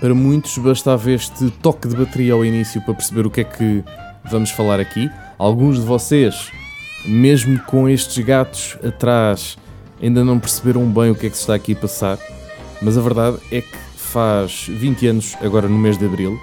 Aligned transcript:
Para 0.00 0.14
muitos 0.14 0.56
bastava 0.58 1.10
este 1.10 1.50
toque 1.50 1.88
de 1.88 1.96
bateria 1.96 2.32
ao 2.32 2.44
início 2.44 2.80
para 2.82 2.94
perceber 2.94 3.26
o 3.26 3.30
que 3.30 3.40
é 3.40 3.44
que 3.44 3.84
vamos 4.30 4.50
falar 4.50 4.78
aqui. 4.78 5.10
Alguns 5.36 5.80
de 5.80 5.84
vocês, 5.84 6.52
mesmo 7.04 7.58
com 7.64 7.88
estes 7.88 8.24
gatos 8.24 8.78
atrás, 8.84 9.58
ainda 10.00 10.24
não 10.24 10.38
perceberam 10.38 10.86
bem 10.86 11.10
o 11.10 11.16
que 11.16 11.26
é 11.26 11.30
que 11.30 11.36
se 11.36 11.42
está 11.42 11.54
aqui 11.54 11.72
a 11.72 11.76
passar. 11.76 12.18
Mas 12.80 12.96
a 12.96 13.00
verdade 13.00 13.38
é 13.50 13.60
que 13.60 13.76
faz 13.96 14.68
20 14.68 15.06
anos, 15.08 15.36
agora 15.40 15.68
no 15.68 15.76
mês 15.76 15.98
de 15.98 16.06
abril, 16.06 16.38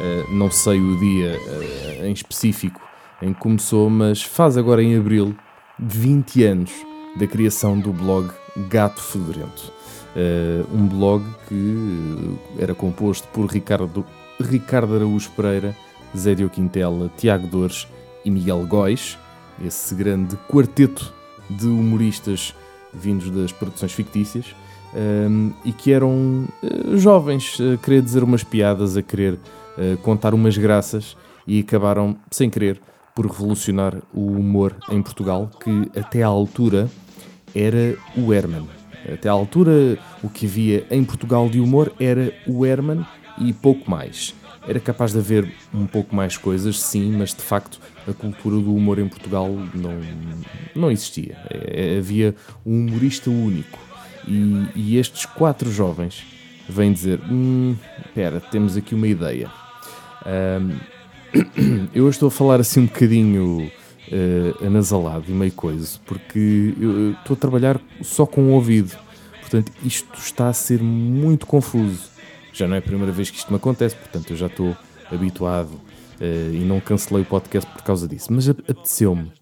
eh, 0.00 0.24
não 0.30 0.50
sei 0.50 0.78
o 0.78 0.98
dia 0.98 1.40
eh, 1.46 2.08
em 2.08 2.12
específico 2.12 2.78
em 3.22 3.32
que 3.32 3.40
começou, 3.40 3.88
mas 3.88 4.22
faz 4.22 4.58
agora 4.58 4.82
em 4.82 4.96
abril 4.96 5.34
20 5.78 6.44
anos 6.44 6.72
da 7.16 7.26
criação 7.26 7.78
do 7.78 7.92
blog 7.92 8.30
Gato 8.68 9.00
Fedorento. 9.00 9.77
Uh, 10.16 10.66
um 10.74 10.86
blog 10.88 11.24
que 11.48 12.36
era 12.58 12.74
composto 12.74 13.28
por 13.28 13.46
Ricardo, 13.46 14.04
Ricardo 14.40 14.94
Araújo 14.96 15.30
Pereira, 15.32 15.76
Zé 16.16 16.34
Dio 16.34 16.48
Quintela, 16.48 17.10
Tiago 17.16 17.46
Dores 17.46 17.86
e 18.24 18.30
Miguel 18.30 18.66
Góis, 18.66 19.18
esse 19.64 19.94
grande 19.94 20.36
quarteto 20.48 21.12
de 21.48 21.66
humoristas 21.66 22.54
vindos 22.92 23.30
das 23.30 23.52
produções 23.52 23.92
fictícias, 23.92 24.46
um, 24.94 25.52
e 25.64 25.72
que 25.72 25.92
eram 25.92 26.46
uh, 26.62 26.96
jovens 26.96 27.58
a 27.60 27.76
querer 27.76 28.02
dizer 28.02 28.22
umas 28.22 28.42
piadas, 28.42 28.96
a 28.96 29.02
querer 29.02 29.34
uh, 29.34 29.96
contar 30.02 30.34
umas 30.34 30.56
graças 30.56 31.16
e 31.46 31.60
acabaram, 31.60 32.16
sem 32.30 32.48
querer, 32.48 32.80
por 33.14 33.26
revolucionar 33.26 33.96
o 34.14 34.26
humor 34.26 34.76
em 34.90 35.02
Portugal, 35.02 35.50
que 35.62 35.98
até 35.98 36.22
à 36.22 36.28
altura 36.28 36.88
era 37.54 37.96
o 38.16 38.32
Herman. 38.32 38.77
Até 39.12 39.28
à 39.28 39.32
altura, 39.32 39.98
o 40.22 40.28
que 40.28 40.46
havia 40.46 40.86
em 40.90 41.04
Portugal 41.04 41.48
de 41.48 41.60
humor 41.60 41.92
era 42.00 42.32
o 42.46 42.64
Herman 42.64 43.06
e 43.40 43.52
pouco 43.52 43.90
mais. 43.90 44.34
Era 44.66 44.80
capaz 44.80 45.12
de 45.12 45.18
haver 45.18 45.50
um 45.72 45.86
pouco 45.86 46.14
mais 46.14 46.36
coisas, 46.36 46.80
sim, 46.80 47.12
mas 47.12 47.32
de 47.32 47.42
facto 47.42 47.80
a 48.06 48.12
cultura 48.12 48.56
do 48.56 48.74
humor 48.74 48.98
em 48.98 49.08
Portugal 49.08 49.48
não, 49.74 49.98
não 50.74 50.90
existia. 50.90 51.36
É, 51.48 51.96
havia 51.98 52.34
um 52.66 52.86
humorista 52.86 53.30
único. 53.30 53.78
E, 54.26 54.66
e 54.74 54.98
estes 54.98 55.24
quatro 55.24 55.70
jovens 55.70 56.22
vêm 56.68 56.92
dizer: 56.92 57.20
hum, 57.30 57.76
espera, 58.04 58.40
temos 58.40 58.76
aqui 58.76 58.94
uma 58.94 59.08
ideia. 59.08 59.50
Um, 60.26 60.76
eu 61.94 62.08
estou 62.08 62.28
a 62.28 62.30
falar 62.30 62.60
assim 62.60 62.80
um 62.80 62.86
bocadinho 62.86 63.70
uh, 64.12 64.66
anasalado 64.66 65.24
e 65.28 65.32
meio 65.32 65.52
coisa, 65.52 65.98
porque 66.06 66.74
eu 66.80 67.12
estou 67.12 67.34
a 67.34 67.36
trabalhar 67.36 67.80
só 68.02 68.26
com 68.26 68.42
o 68.42 68.50
ouvido. 68.50 68.96
Portanto, 69.40 69.72
isto 69.82 70.18
está 70.18 70.48
a 70.48 70.52
ser 70.52 70.82
muito 70.82 71.46
confuso. 71.46 72.10
Já 72.52 72.66
não 72.66 72.74
é 72.74 72.78
a 72.78 72.82
primeira 72.82 73.12
vez 73.12 73.30
que 73.30 73.38
isto 73.38 73.50
me 73.50 73.56
acontece, 73.56 73.96
portanto, 73.96 74.30
eu 74.30 74.36
já 74.36 74.46
estou 74.46 74.76
habituado 75.10 75.70
uh, 75.72 76.54
e 76.54 76.64
não 76.64 76.80
cancelei 76.80 77.22
o 77.22 77.26
podcast 77.26 77.70
por 77.70 77.82
causa 77.82 78.06
disso. 78.06 78.32
Mas 78.32 78.48
apeteceu-me, 78.48 79.32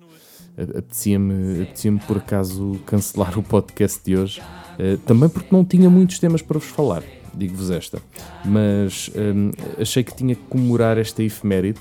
apetecia-me, 0.56 1.62
apetecia-me 1.62 1.98
por 2.00 2.19
acaso 2.19 2.78
cancelar 2.87 3.39
o 3.39 3.42
podcast 3.42 4.00
de 4.05 4.17
hoje, 4.17 4.41
uh, 4.41 4.98
também 4.98 5.28
porque 5.28 5.48
não 5.50 5.64
tinha 5.64 5.91
muitos 5.91 6.19
temas 6.19 6.42
para 6.42 6.59
vos 6.59 6.69
falar 6.69 7.03
digo-vos 7.37 7.70
esta. 7.70 8.00
Mas 8.44 9.11
um, 9.14 9.50
achei 9.81 10.03
que 10.03 10.14
tinha 10.14 10.34
que 10.34 10.42
comemorar 10.48 10.98
esta 10.98 11.22
efeméride 11.22 11.81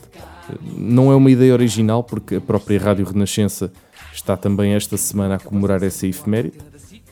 não 0.78 1.12
é 1.12 1.16
uma 1.16 1.32
ideia 1.32 1.54
original, 1.54 2.04
porque 2.04 2.36
a 2.36 2.42
própria 2.42 2.80
Rádio 2.80 3.06
Renascença 3.06 3.72
está 4.14 4.38
também 4.38 4.74
esta 4.74 4.98
semana 4.98 5.36
a 5.36 5.40
comemorar 5.40 5.84
essa 5.84 6.08
efeméride. 6.08 6.58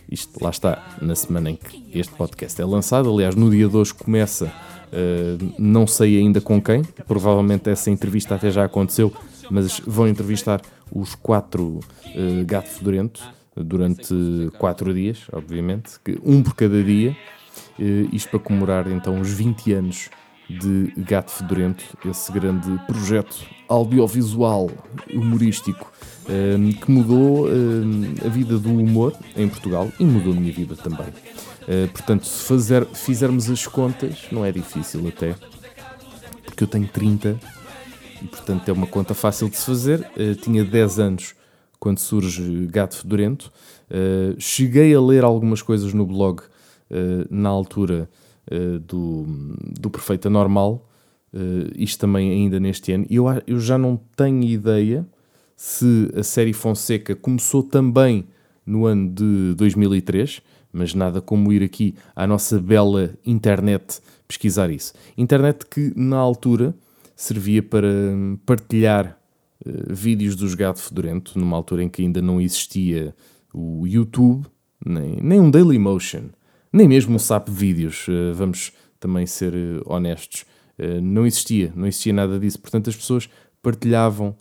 Isto 0.10 0.44
lá 0.44 0.50
está, 0.50 0.98
na 1.02 1.16
semana 1.16 1.52
em 1.52 1.56
que 1.56 1.98
este 1.98 2.14
podcast 2.14 2.62
é 2.62 2.66
lançado. 2.66 3.12
Aliás, 3.12 3.36
no 3.36 3.50
dia 3.50 3.68
de 3.68 3.76
hoje 3.76 3.94
começa, 3.94 4.46
uh, 4.46 5.54
não 5.58 5.88
sei 5.88 6.18
ainda 6.18 6.40
com 6.40 6.62
quem, 6.62 6.84
provavelmente 7.08 7.70
essa 7.70 7.90
entrevista 7.90 8.36
até 8.36 8.52
já 8.52 8.66
aconteceu, 8.66 9.12
mas 9.50 9.80
vão 9.80 10.08
entrevistar 10.08 10.62
os 10.92 11.16
quatro 11.16 11.80
uh, 11.80 12.46
gato 12.46 12.70
fedorento 12.70 13.24
durante 13.56 14.14
quatro 14.58 14.94
dias, 14.94 15.22
obviamente, 15.32 15.94
um 16.24 16.44
por 16.44 16.56
cada 16.56 16.84
dia. 16.84 17.16
Uh, 17.80 18.14
isto 18.14 18.30
para 18.30 18.40
comemorar 18.40 18.88
então 18.92 19.20
os 19.20 19.32
20 19.32 19.74
anos 19.74 20.10
de 20.50 20.94
Gato 20.98 21.32
Fedorento, 21.32 21.84
esse 22.06 22.32
grande 22.32 22.70
projeto 22.86 23.46
audiovisual 23.68 24.70
humorístico 25.14 25.92
um, 26.30 26.72
que 26.74 26.92
mudou 26.92 27.48
um, 27.48 28.16
a 28.26 28.30
vida 28.30 28.58
do 28.58 28.70
humor 28.70 29.14
em 29.36 29.48
Portugal 29.48 29.92
e 30.00 30.06
mudou 30.06 30.34
a 30.34 30.36
minha 30.36 30.52
vida 30.52 30.76
também. 30.76 31.08
Uh, 31.08 31.88
portanto, 31.92 32.26
se 32.26 32.44
fazer, 32.44 32.86
fizermos 32.88 33.50
as 33.50 33.66
contas, 33.66 34.26
não 34.32 34.46
é 34.46 34.52
difícil 34.52 35.08
até, 35.08 35.36
porque 36.46 36.64
eu 36.64 36.68
tenho 36.68 36.88
30 36.88 37.40
e, 38.22 38.28
portanto, 38.28 38.68
é 38.70 38.72
uma 38.72 38.88
conta 38.88 39.14
fácil 39.14 39.50
de 39.50 39.58
se 39.58 39.66
fazer. 39.66 40.00
Uh, 40.18 40.36
tinha 40.36 40.64
10 40.64 41.00
anos 41.00 41.36
quando 41.80 42.00
surge 42.00 42.68
Gato 42.68 42.98
Fedorento. 42.98 43.52
Uh, 43.90 44.40
cheguei 44.40 44.94
a 44.94 45.02
ler 45.02 45.24
algumas 45.24 45.62
coisas 45.62 45.94
no 45.94 46.06
blog 46.06 46.42
na 47.32 47.50
altura 47.50 48.08
do, 48.80 49.26
do 49.80 49.90
Perfeita 49.90 50.30
Normal, 50.30 50.90
uh, 51.34 51.72
isto 51.76 52.00
também 52.00 52.32
ainda 52.32 52.60
neste 52.60 52.92
ano. 52.92 53.06
Eu, 53.10 53.26
eu 53.48 53.60
já 53.60 53.78
não 53.78 54.00
tenho 54.16 54.44
ideia 54.44 55.08
se 55.56 56.12
a 56.16 56.24
série 56.24 56.54
Fonseca 56.54 57.16
começou 57.16 57.64
também 57.64 58.26
no 58.66 58.86
ano 58.86 59.10
de 59.10 59.54
2003, 59.56 60.42
mas 60.72 60.94
nada 60.94 61.22
como 61.22 61.52
ir 61.54 61.64
aqui 61.64 61.96
à 62.16 62.26
nossa 62.26 62.60
bela 62.60 63.14
internet 63.26 64.00
pesquisar 64.28 64.70
isso. 64.70 64.94
Internet 65.18 65.66
que 65.66 65.94
na 65.96 66.18
altura 66.18 66.76
servia 67.16 67.62
para 67.62 67.88
partilhar 68.46 69.18
uh, 69.66 69.94
vídeos 69.94 70.36
dos 70.36 70.56
Gato 70.56 70.82
Fedorento, 70.82 71.38
numa 71.38 71.56
altura 71.56 71.84
em 71.84 71.90
que 71.90 72.02
ainda 72.02 72.22
não 72.22 72.42
existia 72.42 73.16
o 73.54 73.86
YouTube, 73.86 74.46
nem, 74.84 75.18
nem 75.22 75.40
um 75.40 75.50
Dailymotion 75.50 76.30
nem 76.74 76.88
mesmo 76.88 77.16
um 77.16 77.20
SAP 77.20 77.50
Vídeos, 77.50 78.08
eh, 78.10 78.34
vamos 78.34 78.74
também 79.00 79.28
ser 79.28 79.54
eh, 79.54 79.80
honestos. 79.86 80.44
Eh, 80.78 81.00
não 81.00 81.28
existia, 81.28 81.72
não 81.76 81.86
existia 81.86 82.12
nada 82.12 82.40
disso. 82.40 82.60
Portanto, 82.60 82.90
as 82.90 82.96
pessoas 82.96 83.30
partilhavam 83.62 84.36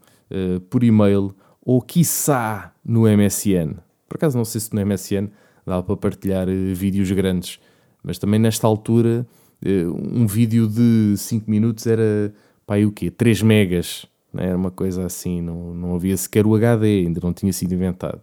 por 0.71 0.83
e-mail 0.83 1.35
ou, 1.61 1.83
quiçá, 1.83 2.73
no 2.83 3.03
MSN. 3.03 3.75
Por 4.09 4.17
acaso, 4.17 4.39
não 4.39 4.47
sei 4.47 4.63
se 4.63 4.75
no 4.75 4.81
MSN 4.81 5.29
dava 5.67 5.83
para 5.83 5.95
partilhar 5.95 6.47
vídeos 6.75 7.11
grandes, 7.13 7.61
mas 8.03 8.17
também 8.17 8.41
nesta 8.41 8.67
altura, 8.67 9.27
um 9.63 10.27
vídeo 10.27 10.67
de 10.67 11.15
5 11.19 11.51
minutos 11.51 11.87
era, 11.87 12.33
e 12.79 12.87
o 12.87 12.91
quê? 12.91 13.11
3 13.11 13.43
megas. 13.43 14.07
Era 14.35 14.57
uma 14.57 14.71
coisa 14.71 15.05
assim, 15.05 15.43
não, 15.43 15.75
não 15.75 15.95
havia 15.95 16.17
sequer 16.17 16.47
o 16.47 16.55
HD, 16.55 17.01
ainda 17.01 17.21
não 17.23 17.35
tinha 17.35 17.53
sido 17.53 17.75
inventado. 17.75 18.23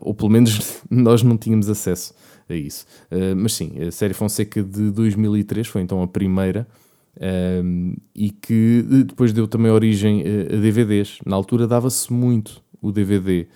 Ou 0.00 0.14
pelo 0.14 0.30
menos 0.30 0.82
nós 0.90 1.22
não 1.22 1.36
tínhamos 1.36 1.68
acesso 1.68 2.14
a 2.48 2.54
isso. 2.54 2.86
Uh, 3.10 3.36
mas 3.36 3.54
sim, 3.54 3.72
a 3.80 3.90
série 3.90 4.14
Fonseca 4.14 4.62
de 4.62 4.90
2003 4.90 5.66
foi 5.66 5.82
então 5.82 6.02
a 6.02 6.08
primeira 6.08 6.66
uh, 7.16 8.00
e 8.14 8.30
que 8.30 8.82
depois 9.06 9.32
deu 9.32 9.46
também 9.46 9.70
origem 9.70 10.22
a, 10.22 10.56
DVDs. 10.56 11.18
Na 11.24 11.36
altura 11.36 11.66
dava-se 11.66 12.12
muito 12.12 12.62
o 12.80 12.92
DVD 12.92 13.46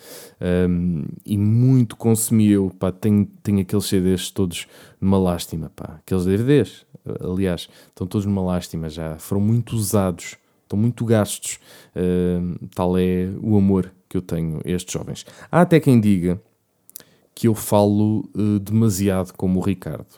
um, 0.70 1.04
e 1.24 1.36
muito 1.36 1.96
consumia 1.96 2.54
eu. 2.54 2.72
Pá, 2.78 2.90
tenho, 2.90 3.26
tenho 3.42 3.60
aqueles 3.60 3.84
CDs 3.84 4.30
todos 4.30 4.66
numa 4.98 5.18
lástima. 5.18 5.70
Pá. 5.76 5.98
Aqueles 5.98 6.24
DVDs, 6.24 6.86
aliás, 7.20 7.68
estão 7.88 8.06
todos 8.06 8.24
numa 8.24 8.42
lástima 8.42 8.88
já. 8.88 9.18
Foram 9.18 9.42
muito 9.42 9.76
usados, 9.76 10.36
estão 10.62 10.78
muito 10.78 11.04
gastos. 11.04 11.58
Uh, 11.94 12.58
tal 12.74 12.96
é 12.96 13.28
o 13.42 13.58
amor 13.58 13.92
que 14.08 14.16
eu 14.16 14.22
tenho 14.22 14.60
estes 14.64 14.92
jovens. 14.92 15.26
Há 15.50 15.60
até 15.60 15.78
quem 15.78 16.00
diga 16.00 16.40
que 17.34 17.46
eu 17.46 17.54
falo 17.54 18.28
uh, 18.34 18.58
demasiado 18.58 19.32
como 19.34 19.60
o 19.60 19.62
Ricardo. 19.62 20.08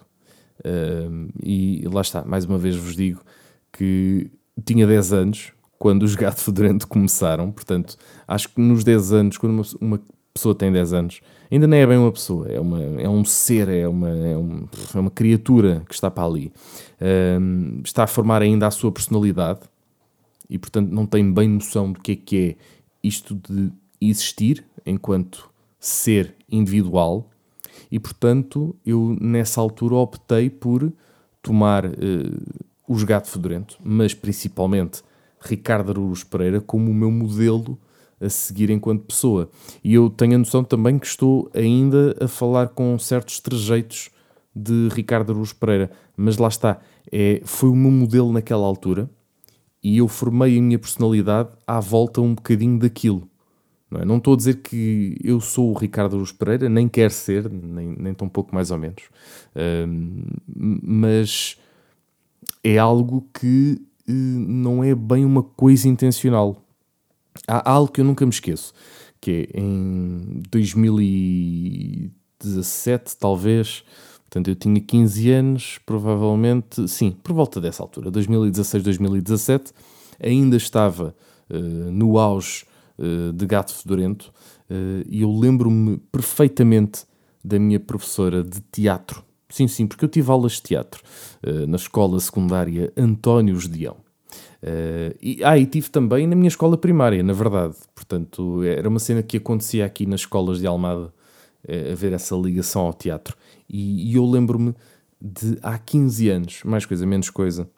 Uh, 0.61 1.29
e 1.43 1.87
lá 1.93 2.01
está, 2.01 2.25
mais 2.25 2.45
uma 2.45 2.57
vez 2.57 2.77
vos 2.77 2.97
digo 2.97 3.21
que 3.73 4.31
tinha 4.65 4.87
10 4.87 5.13
anos 5.13 5.53
quando 5.79 6.03
os 6.03 6.15
Gato 6.15 6.41
Fedorento 6.41 6.87
começaram, 6.87 7.51
portanto, 7.51 7.97
acho 8.29 8.51
que 8.51 8.61
nos 8.61 8.85
10 8.85 9.13
anos, 9.13 9.39
quando 9.39 9.53
uma, 9.53 9.63
uma, 9.81 10.01
pessoa 10.33 10.55
tem 10.55 10.71
10 10.71 10.93
anos, 10.93 11.21
ainda 11.51 11.67
nem 11.67 11.81
é 11.81 11.87
bem 11.87 11.99
uma 11.99 12.13
pessoa, 12.13 12.47
é, 12.49 12.61
uma, 12.61 12.83
é 12.83 13.09
um 13.09 13.25
ser, 13.25 13.69
é 13.69 13.89
uma, 13.89 14.11
é, 14.11 14.37
um, 14.37 14.67
é 14.95 14.99
uma 14.99 15.11
criatura 15.11 15.83
que 15.89 15.95
está 15.95 16.11
para 16.11 16.25
ali. 16.25 16.53
Está 17.83 18.05
a 18.05 18.07
formar 18.07 18.43
ainda 18.43 18.67
a 18.67 18.71
sua 18.71 18.93
personalidade 18.93 19.61
e, 20.51 20.59
portanto, 20.59 20.91
não 20.91 21.07
tem 21.07 21.33
bem 21.33 21.49
noção 21.49 21.93
do 21.93 22.01
que 22.01 22.13
é 22.13 22.17
que 22.17 22.37
é 22.39 22.57
isto 23.03 23.35
de 23.35 23.71
existir 24.01 24.65
enquanto 24.85 25.51
ser 25.79 26.35
individual 26.51 27.29
e, 27.91 27.99
portanto, 27.99 28.75
eu 28.85 29.17
nessa 29.21 29.61
altura 29.61 29.97
optei 29.97 30.49
por 30.49 30.93
tomar 31.43 31.87
uh, 31.87 31.91
os 32.87 33.03
Gato 33.03 33.29
Fedorento, 33.29 33.79
mas 33.83 34.15
principalmente 34.15 35.03
Ricardo 35.41 35.91
Aruz 35.91 36.23
Pereira 36.23 36.61
como 36.61 36.91
o 36.91 36.95
meu 36.95 37.11
modelo 37.11 37.79
a 38.21 38.29
seguir 38.29 38.69
enquanto 38.71 39.07
pessoa. 39.07 39.49
E 39.83 39.95
eu 39.95 40.11
tenho 40.11 40.35
a 40.35 40.39
noção 40.39 40.63
também 40.63 40.99
que 40.99 41.07
estou 41.07 41.51
ainda 41.55 42.15
a 42.21 42.29
falar 42.29 42.69
com 42.69 42.99
certos 42.99 43.41
trejeitos 43.41 44.11
de 44.55 44.89
Ricardo 44.93 45.33
Araújo 45.33 45.57
Pereira, 45.57 45.91
mas 46.17 46.37
lá 46.37 46.49
está, 46.49 46.81
é, 47.11 47.41
foi 47.45 47.71
o 47.71 47.75
meu 47.75 47.91
modelo 47.91 48.33
naquela 48.33 48.67
altura 48.67 49.09
e 49.83 49.99
eu 49.99 50.09
formei 50.09 50.59
a 50.59 50.63
minha 50.63 50.79
personalidade 50.79 51.51
à 51.67 51.81
volta 51.81 52.21
um 52.21 52.35
bocadinho 52.35 52.79
daquilo. 52.79 53.29
Não, 53.91 54.01
é? 54.01 54.05
não 54.05 54.19
estou 54.19 54.35
a 54.35 54.37
dizer 54.37 54.63
que 54.63 55.17
eu 55.23 55.41
sou 55.41 55.73
o 55.73 55.77
Ricardo 55.77 56.15
Araújo 56.15 56.37
Pereira, 56.37 56.69
nem 56.69 56.87
quer 56.87 57.11
ser, 57.11 57.51
nem, 57.51 57.97
nem 57.99 58.15
tão 58.15 58.29
pouco 58.29 58.55
mais 58.55 58.71
ou 58.71 58.79
menos, 58.79 59.03
mas 60.57 61.59
é 62.63 62.79
algo 62.79 63.27
que 63.35 63.83
uh, 64.09 64.13
não 64.13 64.85
é 64.85 64.95
bem 64.95 65.25
uma 65.25 65.43
coisa 65.43 65.89
intencional. 65.89 66.63
Há 67.49 67.71
algo 67.71 67.93
que 67.93 68.01
eu 68.01 68.05
nunca 68.05 68.25
me 68.25 68.31
esqueço, 68.31 68.73
que 69.21 69.49
é 69.53 69.61
em 69.61 70.41
2017, 70.51 73.17
talvez, 73.17 73.85
portanto 74.31 74.49
eu 74.49 74.55
tinha 74.55 74.81
15 74.81 75.31
anos, 75.31 75.81
provavelmente, 75.85 76.87
sim, 76.89 77.11
por 77.11 77.35
volta 77.35 77.61
dessa 77.61 77.83
altura, 77.83 78.11
2016, 78.11 78.85
2017, 78.85 79.73
ainda 80.23 80.57
estava 80.57 81.15
uh, 81.51 81.59
no 81.91 82.17
auge 82.17 82.65
uh, 82.97 83.33
de 83.33 83.45
Gato 83.45 83.75
Fedorento 83.75 84.33
uh, 84.71 85.05
e 85.09 85.23
eu 85.23 85.31
lembro-me 85.37 85.99
perfeitamente 86.13 87.05
da 87.45 87.59
minha 87.59 87.81
professora 87.81 88.45
de 88.45 88.61
teatro. 88.71 89.25
Sim, 89.49 89.67
sim, 89.67 89.87
porque 89.87 90.05
eu 90.05 90.09
tive 90.09 90.31
aulas 90.31 90.53
de 90.53 90.63
teatro 90.63 91.03
na 91.67 91.75
escola 91.75 92.21
secundária 92.21 92.93
António 92.97 93.59
Gedeão. 93.59 93.97
Uh, 94.63 95.17
e, 95.23 95.43
ah, 95.43 95.59
e 95.59 95.65
tive 95.65 95.89
também 95.89 96.27
na 96.27 96.37
minha 96.37 96.49
escola 96.49 96.77
primária, 96.77 97.23
na 97.23 97.33
verdade. 97.33 97.75
Portanto, 97.95 98.63
era 98.63 98.89
uma 98.89 98.99
cena 98.99 99.23
que 99.23 99.39
acontecia 99.39 99.87
aqui 99.87 100.07
nas 100.07 100.21
escolas 100.21 100.59
de 100.59 100.67
Almada, 100.67 101.07
uh, 101.07 101.93
haver 101.93 102.13
essa 102.13 102.37
ligação 102.37 102.83
ao 102.83 102.93
teatro. 102.93 103.37
E, 103.73 104.11
e 104.11 104.17
eu 104.17 104.27
lembro-me 104.29 104.75
de 105.21 105.59
há 105.63 105.79
15 105.79 106.29
anos, 106.29 106.61
mais 106.65 106.85
coisa, 106.85 107.07
menos 107.07 107.31
coisa, 107.31 107.69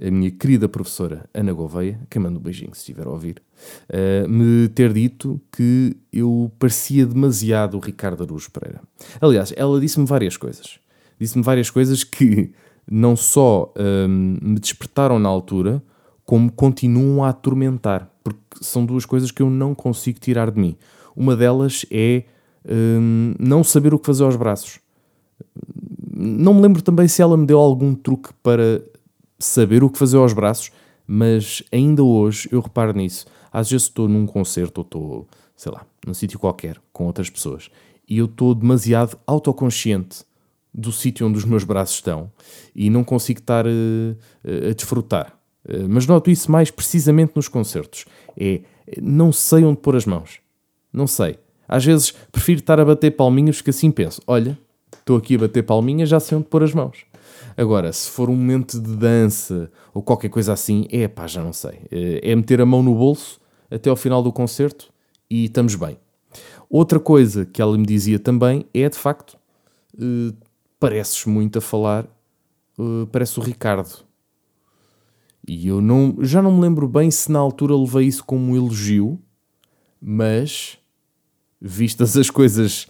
a 0.00 0.10
minha 0.10 0.30
querida 0.30 0.68
professora 0.68 1.28
Ana 1.34 1.52
Gouveia, 1.52 2.00
que 2.08 2.18
manda 2.18 2.38
um 2.38 2.42
beijinho 2.42 2.72
se 2.72 2.80
estiver 2.80 3.06
a 3.06 3.10
ouvir, 3.10 3.42
uh, 3.88 4.28
me 4.28 4.68
ter 4.68 4.92
dito 4.92 5.40
que 5.50 5.96
eu 6.12 6.52
parecia 6.58 7.04
demasiado 7.04 7.78
Ricardo 7.78 8.22
Araújo 8.22 8.50
Pereira. 8.50 8.80
Aliás, 9.20 9.52
ela 9.56 9.80
disse-me 9.80 10.06
várias 10.06 10.36
coisas. 10.36 10.78
Disse-me 11.18 11.42
várias 11.42 11.68
coisas 11.68 12.04
que 12.04 12.52
não 12.88 13.16
só 13.16 13.72
um, 13.76 14.38
me 14.40 14.60
despertaram 14.60 15.18
na 15.18 15.28
altura, 15.28 15.82
como 16.24 16.52
continuam 16.52 17.24
a 17.24 17.30
atormentar, 17.30 18.08
porque 18.22 18.38
são 18.60 18.84
duas 18.84 19.04
coisas 19.04 19.30
que 19.30 19.42
eu 19.42 19.50
não 19.50 19.74
consigo 19.74 20.20
tirar 20.20 20.50
de 20.50 20.60
mim. 20.60 20.76
Uma 21.16 21.34
delas 21.34 21.84
é 21.90 22.24
hum, 22.68 23.34
não 23.38 23.64
saber 23.64 23.94
o 23.94 23.98
que 23.98 24.06
fazer 24.06 24.24
aos 24.24 24.36
braços. 24.36 24.78
Não 26.20 26.52
me 26.52 26.62
lembro 26.62 26.82
também 26.82 27.06
se 27.06 27.22
ela 27.22 27.36
me 27.36 27.46
deu 27.46 27.58
algum 27.58 27.94
truque 27.94 28.30
para 28.42 28.82
saber 29.38 29.84
o 29.84 29.90
que 29.90 29.98
fazer 29.98 30.16
aos 30.16 30.32
braços, 30.32 30.72
mas 31.06 31.62
ainda 31.70 32.02
hoje 32.02 32.48
eu 32.50 32.60
reparo 32.60 32.92
nisso. 32.92 33.24
Às 33.52 33.70
vezes 33.70 33.86
estou 33.86 34.08
num 34.08 34.26
concerto 34.26 34.80
ou 34.80 34.84
estou, 34.84 35.28
sei 35.56 35.72
lá, 35.72 35.86
num 36.04 36.12
sítio 36.12 36.38
qualquer 36.38 36.76
com 36.92 37.06
outras 37.06 37.30
pessoas 37.30 37.70
e 38.08 38.18
eu 38.18 38.24
estou 38.24 38.54
demasiado 38.54 39.18
autoconsciente 39.26 40.24
do 40.72 40.90
sítio 40.90 41.26
onde 41.26 41.36
os 41.38 41.44
meus 41.44 41.62
braços 41.62 41.96
estão 41.96 42.30
e 42.74 42.88
não 42.88 43.04
consigo 43.04 43.40
estar 43.40 43.66
uh, 43.66 44.70
a 44.70 44.72
desfrutar. 44.72 45.38
Eh, 45.66 45.86
mas 45.88 46.06
noto 46.06 46.30
isso 46.30 46.50
mais 46.50 46.70
precisamente 46.70 47.32
nos 47.34 47.48
concertos. 47.48 48.06
É, 48.36 48.62
não 49.02 49.32
sei 49.32 49.64
onde 49.64 49.80
pôr 49.80 49.96
as 49.96 50.06
mãos. 50.06 50.40
Não 50.92 51.06
sei. 51.06 51.38
Às 51.68 51.84
vezes 51.84 52.14
prefiro 52.32 52.60
estar 52.60 52.80
a 52.80 52.84
bater 52.84 53.10
palminhas 53.10 53.56
porque 53.56 53.70
assim 53.70 53.90
penso, 53.90 54.22
olha, 54.26 54.58
estou 54.92 55.16
aqui 55.16 55.34
a 55.34 55.38
bater 55.38 55.62
palminhas, 55.62 56.08
já 56.08 56.20
sei 56.20 56.38
onde 56.38 56.46
pôr 56.46 56.62
as 56.62 56.72
mãos. 56.72 57.04
Agora, 57.56 57.92
se 57.92 58.08
for 58.08 58.30
um 58.30 58.36
momento 58.36 58.80
de 58.80 58.94
dança 58.96 59.70
ou 59.92 60.02
qualquer 60.02 60.28
coisa 60.28 60.52
assim, 60.52 60.86
é 60.90 61.08
pá, 61.08 61.26
já 61.26 61.42
não 61.42 61.52
sei. 61.52 61.80
Eh, 61.90 62.20
é 62.22 62.36
meter 62.36 62.60
a 62.60 62.66
mão 62.66 62.82
no 62.82 62.94
bolso 62.94 63.40
até 63.70 63.90
ao 63.90 63.96
final 63.96 64.22
do 64.22 64.32
concerto 64.32 64.92
e 65.28 65.46
estamos 65.46 65.74
bem. 65.74 65.98
Outra 66.70 67.00
coisa 67.00 67.46
que 67.46 67.62
ela 67.62 67.76
me 67.76 67.86
dizia 67.86 68.18
também 68.18 68.66
é, 68.74 68.88
de 68.88 68.96
facto, 68.96 69.38
uh, 69.94 70.36
pareces 70.78 71.24
muito 71.24 71.58
a 71.58 71.60
falar, 71.62 72.04
uh, 72.78 73.06
parece 73.10 73.40
o 73.40 73.42
Ricardo. 73.42 74.04
E 75.46 75.66
eu 75.66 75.80
não, 75.80 76.16
já 76.20 76.42
não 76.42 76.52
me 76.52 76.60
lembro 76.60 76.86
bem 76.86 77.10
se 77.10 77.32
na 77.32 77.38
altura 77.38 77.74
levei 77.74 78.06
isso 78.06 78.22
como 78.22 78.52
um 78.52 78.56
elogio, 78.56 79.18
mas 80.00 80.78
vistas 81.60 82.16
as 82.16 82.28
coisas 82.28 82.86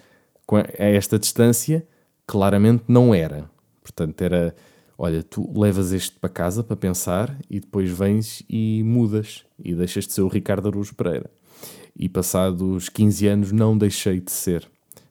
a 0.56 0.84
esta 0.84 1.18
distância, 1.18 1.86
claramente 2.26 2.84
não 2.88 3.14
era. 3.14 3.50
Portanto, 3.82 4.20
era 4.22 4.54
olha, 4.98 5.22
tu 5.22 5.48
levas 5.56 5.92
este 5.92 6.18
para 6.18 6.28
casa 6.28 6.64
para 6.64 6.76
pensar 6.76 7.38
e 7.48 7.60
depois 7.60 7.88
vens 7.88 8.42
e 8.50 8.82
mudas 8.84 9.44
e 9.62 9.72
deixas 9.72 10.08
de 10.08 10.12
ser 10.12 10.22
o 10.22 10.28
Ricardo 10.28 10.68
Araújo 10.68 10.94
Pereira. 10.96 11.30
E 11.96 12.08
passados 12.08 12.88
15 12.88 13.26
anos 13.28 13.52
não 13.52 13.78
deixei 13.78 14.20
de 14.20 14.32
ser, 14.32 14.68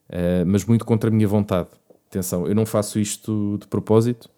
uh, 0.09 0.45
mas 0.45 0.65
muito 0.65 0.83
contra 0.83 1.09
a 1.09 1.13
minha 1.13 1.27
vontade. 1.27 1.69
Atenção, 2.09 2.45
eu 2.47 2.53
não 2.53 2.65
faço 2.65 2.99
isto 2.99 3.57
de 3.61 3.67
propósito, 3.67 4.29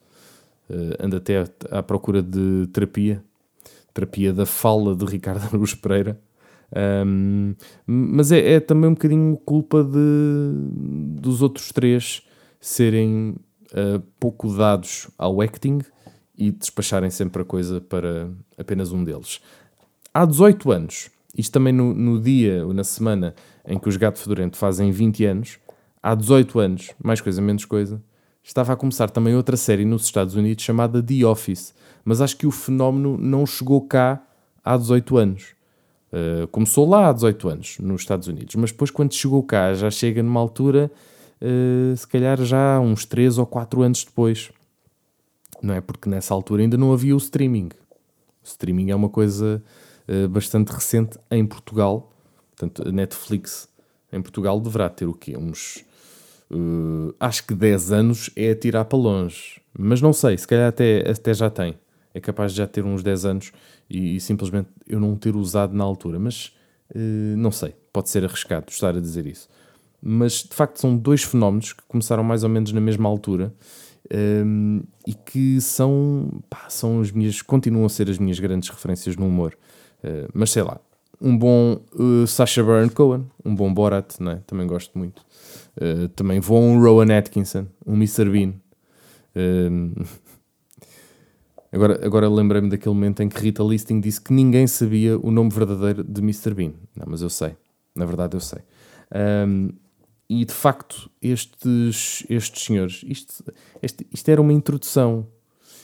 uh, 0.69 1.03
ando 1.03 1.17
até 1.17 1.45
à 1.71 1.81
procura 1.81 2.21
de 2.21 2.67
terapia, 2.71 3.23
terapia 3.93 4.31
da 4.31 4.45
fala 4.45 4.95
de 4.95 5.05
Ricardo 5.05 5.43
Araújo 5.49 5.77
Pereira. 5.77 6.19
Um, 6.75 7.55
mas 7.85 8.31
é, 8.31 8.53
é, 8.53 8.59
também 8.59 8.89
um 8.89 8.93
bocadinho 8.93 9.37
culpa 9.37 9.83
de, 9.83 10.51
dos 11.19 11.41
outros 11.41 11.71
três 11.71 12.21
serem 12.59 13.35
uh, 13.71 13.99
pouco 14.19 14.53
dados 14.55 15.09
ao 15.17 15.41
acting 15.41 15.79
e 16.37 16.51
despacharem 16.51 17.09
sempre 17.09 17.41
a 17.41 17.45
coisa 17.45 17.81
para 17.81 18.29
apenas 18.57 18.91
um 18.91 19.03
deles. 19.03 19.41
Há 20.13 20.25
18 20.25 20.71
anos, 20.71 21.09
isto 21.37 21.51
também 21.51 21.73
no, 21.73 21.93
no 21.93 22.21
dia 22.21 22.65
ou 22.65 22.73
na 22.73 22.83
semana 22.83 23.33
em 23.65 23.77
que 23.77 23.89
os 23.89 23.97
Gato 23.97 24.19
Fedorento 24.19 24.57
fazem 24.57 24.91
20 24.91 25.25
anos, 25.25 25.59
há 26.01 26.15
18 26.15 26.59
anos, 26.59 26.91
mais 27.03 27.21
coisa 27.21 27.41
menos 27.41 27.65
coisa, 27.65 28.01
estava 28.43 28.73
a 28.73 28.75
começar 28.75 29.09
também 29.09 29.35
outra 29.35 29.57
série 29.57 29.85
nos 29.85 30.05
Estados 30.05 30.35
Unidos 30.35 30.63
chamada 30.63 31.03
The 31.03 31.25
Office, 31.25 31.73
mas 32.03 32.21
acho 32.21 32.37
que 32.37 32.47
o 32.47 32.51
fenómeno 32.51 33.17
não 33.17 33.45
chegou 33.45 33.81
cá 33.81 34.23
há 34.63 34.77
18 34.77 35.17
anos. 35.17 35.58
Uh, 36.11 36.47
começou 36.47 36.89
lá 36.89 37.09
há 37.09 37.13
18 37.13 37.49
anos, 37.49 37.77
nos 37.79 38.01
Estados 38.01 38.27
Unidos, 38.27 38.55
mas 38.55 38.71
depois, 38.71 38.89
quando 38.89 39.13
chegou 39.13 39.43
cá, 39.43 39.73
já 39.73 39.91
chega 39.91 40.23
numa 40.23 40.39
altura, 40.39 40.91
uh, 41.41 41.95
se 41.95 42.07
calhar 42.07 42.41
já 42.43 42.79
uns 42.79 43.05
3 43.05 43.37
ou 43.37 43.45
4 43.45 43.81
anos 43.81 44.03
depois. 44.03 44.51
Não 45.61 45.73
é? 45.73 45.81
Porque 45.81 46.09
nessa 46.09 46.33
altura 46.33 46.63
ainda 46.63 46.77
não 46.77 46.93
havia 46.93 47.13
o 47.13 47.17
streaming. 47.17 47.69
O 48.41 48.45
streaming 48.45 48.91
é 48.91 48.95
uma 48.95 49.09
coisa 49.09 49.61
uh, 50.07 50.29
bastante 50.29 50.69
recente 50.69 51.19
em 51.29 51.45
Portugal. 51.45 52.11
Portanto, 52.55 52.87
a 52.87 52.91
Netflix 52.91 53.67
em 54.11 54.21
Portugal 54.21 54.59
deverá 54.59 54.89
ter 54.89 55.05
o 55.05 55.13
quê? 55.13 55.37
Uns 55.37 55.85
acho 57.19 57.45
que 57.45 57.53
10 57.53 57.91
anos 57.91 58.31
é 58.35 58.55
tirar 58.55 58.83
para 58.85 58.97
longe. 58.97 59.61
Mas 59.77 60.01
não 60.01 60.11
sei, 60.11 60.35
se 60.35 60.47
calhar 60.47 60.69
até, 60.69 61.07
até 61.07 61.31
já 61.31 61.47
tem. 61.47 61.77
É 62.13 62.19
capaz 62.19 62.51
de 62.51 62.57
já 62.57 62.67
ter 62.67 62.83
uns 62.83 63.03
10 63.03 63.25
anos 63.25 63.51
e, 63.89 64.15
e 64.15 64.19
simplesmente 64.19 64.69
eu 64.87 64.99
não 64.99 65.15
ter 65.15 65.35
usado 65.35 65.75
na 65.75 65.83
altura. 65.83 66.19
Mas 66.19 66.55
uh, 66.95 67.37
não 67.37 67.51
sei, 67.51 67.75
pode 67.93 68.09
ser 68.09 68.23
arriscado 68.23 68.65
estar 68.69 68.95
a 68.95 68.99
dizer 68.99 69.25
isso. 69.25 69.47
Mas 70.01 70.43
de 70.43 70.53
facto 70.53 70.79
são 70.79 70.95
dois 70.95 71.23
fenómenos 71.23 71.73
que 71.73 71.83
começaram 71.87 72.23
mais 72.23 72.43
ou 72.43 72.49
menos 72.49 72.71
na 72.71 72.79
mesma 72.79 73.09
altura 73.09 73.53
um, 74.11 74.77
ehm, 74.77 74.81
e 75.05 75.13
que 75.13 75.59
são, 75.59 76.41
pá, 76.49 76.69
são 76.69 77.01
as 77.01 77.11
minhas, 77.11 77.41
continuam 77.41 77.85
a 77.85 77.89
ser 77.89 78.09
as 78.09 78.17
minhas 78.17 78.39
grandes 78.39 78.69
referências 78.69 79.17
no 79.17 79.27
humor. 79.27 79.57
Uh, 80.01 80.29
mas 80.33 80.51
sei 80.51 80.63
lá, 80.63 80.79
um 81.21 81.37
bom 81.37 81.81
uh, 81.93 82.25
Sacha 82.25 82.63
Baron 82.63 82.89
Cohen, 82.89 83.25
um 83.43 83.53
bom 83.53 83.73
Borat, 83.73 84.19
né? 84.19 84.41
também 84.47 84.65
gosto 84.65 84.97
muito. 84.97 85.21
Uh, 85.75 86.07
também 86.09 86.39
vou 86.39 86.61
um 86.61 86.81
Rowan 86.81 87.17
Atkinson, 87.17 87.67
um 87.85 87.95
Mr. 87.95 88.29
Bean. 88.29 88.53
Uh, 89.35 90.05
agora 91.71 92.05
agora 92.05 92.29
lembrei-me 92.29 92.69
daquele 92.69 92.93
momento 92.93 93.21
em 93.21 93.29
que 93.29 93.39
Rita 93.41 93.63
Listing 93.63 93.99
disse 93.99 94.21
que 94.21 94.33
ninguém 94.33 94.67
sabia 94.67 95.17
o 95.17 95.31
nome 95.31 95.49
verdadeiro 95.49 96.03
de 96.03 96.21
Mr. 96.21 96.53
Bean. 96.53 96.73
Não, 96.95 97.05
mas 97.07 97.21
eu 97.21 97.29
sei, 97.29 97.55
na 97.95 98.05
verdade 98.05 98.35
eu 98.35 98.39
sei. 98.39 98.59
Um, 99.47 99.69
e 100.29 100.45
de 100.45 100.53
facto, 100.53 101.09
estes, 101.21 102.23
estes 102.29 102.63
senhores, 102.63 103.03
isto, 103.07 103.43
este, 103.81 104.05
isto 104.13 104.29
era 104.29 104.39
uma 104.39 104.53
introdução. 104.53 105.27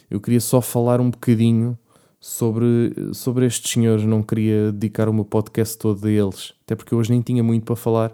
Eu 0.09 0.21
queria 0.21 0.39
só 0.39 0.61
falar 0.61 1.01
um 1.01 1.09
bocadinho 1.09 1.77
sobre, 2.19 2.93
sobre 3.13 3.47
estes 3.47 3.71
senhores. 3.71 4.05
Não 4.05 4.21
queria 4.21 4.71
dedicar 4.71 5.09
o 5.09 5.13
meu 5.13 5.25
podcast 5.25 5.75
todo 5.77 6.05
a 6.05 6.11
eles, 6.11 6.53
até 6.63 6.75
porque 6.75 6.93
hoje 6.93 7.09
nem 7.09 7.21
tinha 7.21 7.43
muito 7.43 7.65
para 7.65 7.75
falar 7.75 8.13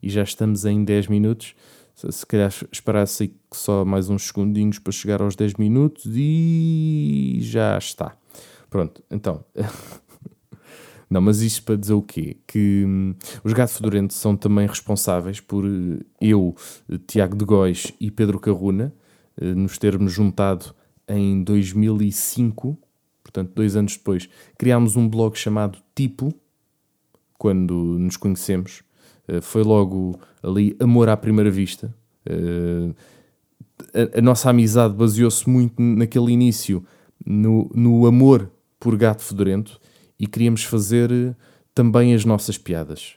e 0.00 0.08
já 0.08 0.22
estamos 0.22 0.64
em 0.64 0.84
10 0.84 1.08
minutos. 1.08 1.54
Se 1.94 2.26
calhar 2.26 2.52
esperasse 2.72 3.34
só 3.52 3.84
mais 3.84 4.08
uns 4.10 4.24
segundinhos 4.24 4.78
para 4.78 4.92
chegar 4.92 5.22
aos 5.22 5.36
10 5.36 5.54
minutos 5.54 6.04
e 6.06 7.38
já 7.42 7.76
está. 7.78 8.16
Pronto, 8.68 9.02
então. 9.10 9.44
Não, 11.12 11.20
mas 11.20 11.42
isto 11.42 11.64
para 11.64 11.76
dizer 11.76 11.92
o 11.92 12.00
quê? 12.00 12.38
Que 12.46 12.84
hum, 12.86 13.14
os 13.44 13.52
Gato 13.52 13.74
Fedorento 13.74 14.14
são 14.14 14.34
também 14.34 14.66
responsáveis 14.66 15.40
por 15.40 15.66
eh, 15.66 16.02
eu, 16.22 16.56
Tiago 17.06 17.36
de 17.36 17.44
Góis 17.44 17.92
e 18.00 18.10
Pedro 18.10 18.40
Carruna 18.40 18.94
uh, 19.38 19.44
nos 19.44 19.76
termos 19.76 20.10
juntado 20.10 20.74
em 21.06 21.44
2005, 21.44 22.78
portanto, 23.22 23.52
dois 23.54 23.76
anos 23.76 23.94
depois, 23.94 24.26
criámos 24.56 24.96
um 24.96 25.06
blog 25.06 25.36
chamado 25.36 25.78
Tipo, 25.94 26.32
quando 27.36 27.98
nos 27.98 28.16
conhecemos. 28.16 28.82
Uh, 29.38 29.42
foi 29.42 29.62
logo 29.62 30.18
ali 30.42 30.76
amor 30.80 31.08
à 31.08 31.16
primeira 31.16 31.50
vista. 31.50 31.94
A, 33.94 34.18
a, 34.18 34.22
nossa 34.22 34.50
amizade 34.50 34.94
baseou-se 34.94 35.48
muito 35.48 35.80
naquele 35.80 36.32
início 36.32 36.84
no, 37.24 37.70
no 37.74 38.06
amor 38.06 38.50
por 38.78 38.96
gato 38.96 39.22
fedorento 39.22 39.80
e 40.18 40.26
queríamos 40.26 40.62
fazer 40.64 41.36
também 41.74 42.14
as 42.14 42.24
nossas 42.24 42.58
piadas. 42.58 43.16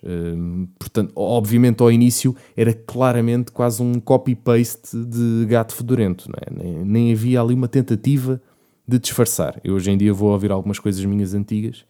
Portanto, 0.80 1.12
obviamente 1.16 1.82
ao 1.82 1.92
início 1.92 2.36
era 2.56 2.74
claramente 2.74 3.52
quase 3.52 3.82
um 3.82 4.00
copy-paste 4.00 4.98
de 4.98 5.46
gato 5.46 5.76
fedorento, 5.76 6.30
é? 6.42 6.52
nem, 6.52 6.86
nem, 6.86 7.14
havia 7.14 7.42
ali 7.42 7.54
uma 7.54 7.68
tentativa 7.68 8.42
de 8.88 9.00
disfarçar. 9.00 9.60
Eu 9.64 9.76
hoje 9.76 9.92
em 9.92 9.98
dia 9.98 10.14
vou 10.14 10.32
ouvir 10.32 10.52
algumas 10.52 10.80
coisas 10.80 11.04
minhas 11.04 11.34
antigas 11.34 11.86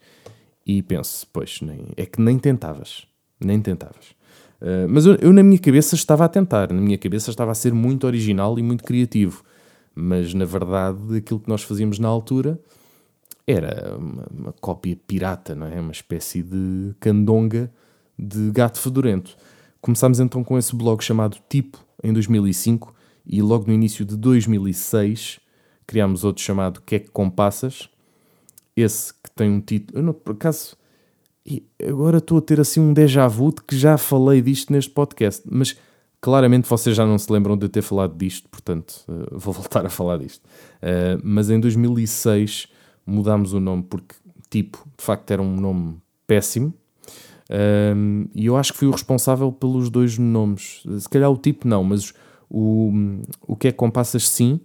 e 0.66 0.82
penso, 0.82 1.26
pois, 1.32 1.60
nem, 1.60 1.88
é 1.96 2.04
que 2.04 2.20
nem 2.20 2.38
tentavas, 2.38 3.06
nem 3.40 3.60
tentavas. 3.60 4.15
Uh, 4.60 4.88
mas 4.88 5.04
eu, 5.04 5.16
eu, 5.16 5.32
na 5.32 5.42
minha 5.42 5.58
cabeça 5.58 5.94
estava 5.94 6.24
a 6.24 6.28
tentar, 6.28 6.72
na 6.72 6.80
minha 6.80 6.96
cabeça 6.96 7.30
estava 7.30 7.52
a 7.52 7.54
ser 7.54 7.72
muito 7.74 8.06
original 8.06 8.58
e 8.58 8.62
muito 8.62 8.84
criativo, 8.84 9.42
mas 9.94 10.32
na 10.32 10.44
verdade 10.44 11.16
aquilo 11.16 11.40
que 11.40 11.48
nós 11.48 11.62
fazíamos 11.62 11.98
na 11.98 12.08
altura 12.08 12.58
era 13.46 13.96
uma, 13.96 14.26
uma, 14.30 14.52
cópia 14.52 14.98
pirata, 15.06 15.54
não 15.54 15.66
é? 15.66 15.80
Uma 15.80 15.92
espécie 15.92 16.42
de 16.42 16.94
candonga 16.98 17.70
de 18.18 18.50
gato 18.50 18.78
fedorento. 18.78 19.36
Começámos 19.80 20.18
então 20.18 20.42
com 20.42 20.58
esse 20.58 20.74
blog 20.74 21.02
chamado 21.02 21.36
Tipo 21.48 21.78
em 22.02 22.12
2005 22.12 22.94
e 23.26 23.42
logo 23.42 23.66
no 23.66 23.72
início 23.72 24.04
de 24.04 24.16
2006 24.16 25.38
criámos 25.86 26.24
outro 26.24 26.42
chamado 26.42 26.80
Que 26.80 26.96
é 26.96 26.98
que 26.98 27.10
Compassas. 27.10 27.88
Esse 28.76 29.14
que 29.14 29.30
tem 29.34 29.50
um 29.50 29.60
título. 29.60 29.98
Eu 29.98 30.02
não, 30.02 30.12
por 30.12 30.34
acaso. 30.34 30.76
Agora 31.86 32.18
estou 32.18 32.38
a 32.38 32.42
ter 32.42 32.60
assim 32.60 32.80
um 32.80 32.92
déjà 32.92 33.28
vu 33.28 33.50
de 33.50 33.62
que 33.62 33.76
já 33.76 33.96
falei 33.96 34.42
disto 34.42 34.72
neste 34.72 34.90
podcast, 34.90 35.42
mas 35.50 35.76
claramente 36.20 36.68
vocês 36.68 36.96
já 36.96 37.06
não 37.06 37.18
se 37.18 37.32
lembram 37.32 37.56
de 37.56 37.68
ter 37.68 37.82
falado 37.82 38.16
disto, 38.16 38.48
portanto 38.48 39.04
uh, 39.08 39.38
vou 39.38 39.52
voltar 39.54 39.86
a 39.86 39.90
falar 39.90 40.18
disto. 40.18 40.42
Uh, 40.82 41.20
mas 41.22 41.50
em 41.50 41.60
2006 41.60 42.68
mudámos 43.06 43.52
o 43.52 43.60
nome 43.60 43.84
porque, 43.84 44.14
tipo, 44.50 44.84
de 44.96 45.04
facto 45.04 45.30
era 45.30 45.40
um 45.40 45.56
nome 45.56 45.96
péssimo. 46.26 46.74
Um, 47.48 48.26
e 48.34 48.46
eu 48.46 48.56
acho 48.56 48.72
que 48.72 48.78
fui 48.80 48.88
o 48.88 48.90
responsável 48.90 49.52
pelos 49.52 49.88
dois 49.88 50.18
nomes. 50.18 50.82
Se 50.98 51.08
calhar 51.08 51.30
o 51.30 51.36
tipo 51.36 51.68
não, 51.68 51.84
mas 51.84 52.12
o, 52.50 52.92
o 53.46 53.54
que 53.54 53.68
é 53.68 53.72
Compassas 53.72 54.28
sim, 54.28 54.60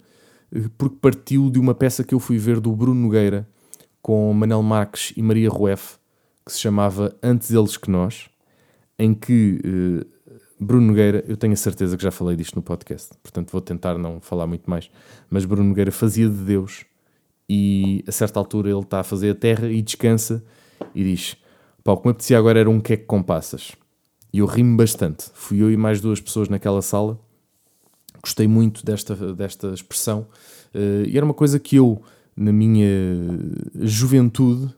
porque 0.76 0.96
partiu 1.00 1.48
de 1.48 1.58
uma 1.58 1.74
peça 1.74 2.02
que 2.02 2.14
eu 2.14 2.18
fui 2.18 2.38
ver 2.38 2.60
do 2.60 2.74
Bruno 2.74 3.00
Nogueira 3.00 3.48
com 4.00 4.32
Manel 4.32 4.62
Marques 4.62 5.12
e 5.16 5.22
Maria 5.22 5.48
Rueff, 5.48 5.96
que 6.44 6.52
se 6.52 6.60
chamava 6.60 7.16
Antes 7.22 7.50
Eles 7.50 7.76
Que 7.76 7.90
Nós, 7.90 8.28
em 8.98 9.14
que 9.14 9.60
uh, 9.64 10.06
Bruno 10.62 10.88
Nogueira, 10.88 11.24
eu 11.26 11.36
tenho 11.36 11.52
a 11.52 11.56
certeza 11.56 11.96
que 11.96 12.02
já 12.02 12.10
falei 12.10 12.36
disto 12.36 12.54
no 12.54 12.62
podcast, 12.62 13.10
portanto 13.22 13.50
vou 13.50 13.60
tentar 13.60 13.98
não 13.98 14.20
falar 14.20 14.46
muito 14.46 14.68
mais, 14.68 14.90
mas 15.28 15.44
Bruno 15.44 15.68
Nogueira 15.68 15.90
fazia 15.90 16.28
de 16.28 16.36
Deus 16.36 16.84
e 17.48 18.04
a 18.06 18.12
certa 18.12 18.38
altura 18.38 18.70
ele 18.70 18.80
está 18.80 19.00
a 19.00 19.04
fazer 19.04 19.30
a 19.30 19.34
terra 19.34 19.68
e 19.68 19.82
descansa 19.82 20.42
e 20.94 21.04
diz: 21.04 21.36
Pá, 21.84 21.92
o 21.92 21.96
que 21.96 22.06
me 22.06 22.12
apetecia 22.12 22.38
agora 22.38 22.60
era 22.60 22.70
um 22.70 22.80
queque 22.80 23.04
com 23.04 23.22
passas. 23.22 23.72
E 24.32 24.38
eu 24.38 24.46
rimo 24.46 24.76
bastante. 24.76 25.26
Fui 25.34 25.60
eu 25.60 25.70
e 25.70 25.76
mais 25.76 26.00
duas 26.00 26.20
pessoas 26.20 26.48
naquela 26.48 26.80
sala. 26.80 27.20
Gostei 28.22 28.46
muito 28.46 28.84
desta, 28.84 29.34
desta 29.34 29.68
expressão. 29.74 30.26
Uh, 30.74 31.06
e 31.06 31.16
era 31.16 31.24
uma 31.24 31.34
coisa 31.34 31.58
que 31.58 31.76
eu, 31.76 32.00
na 32.34 32.52
minha 32.52 32.88
juventude, 33.74 34.72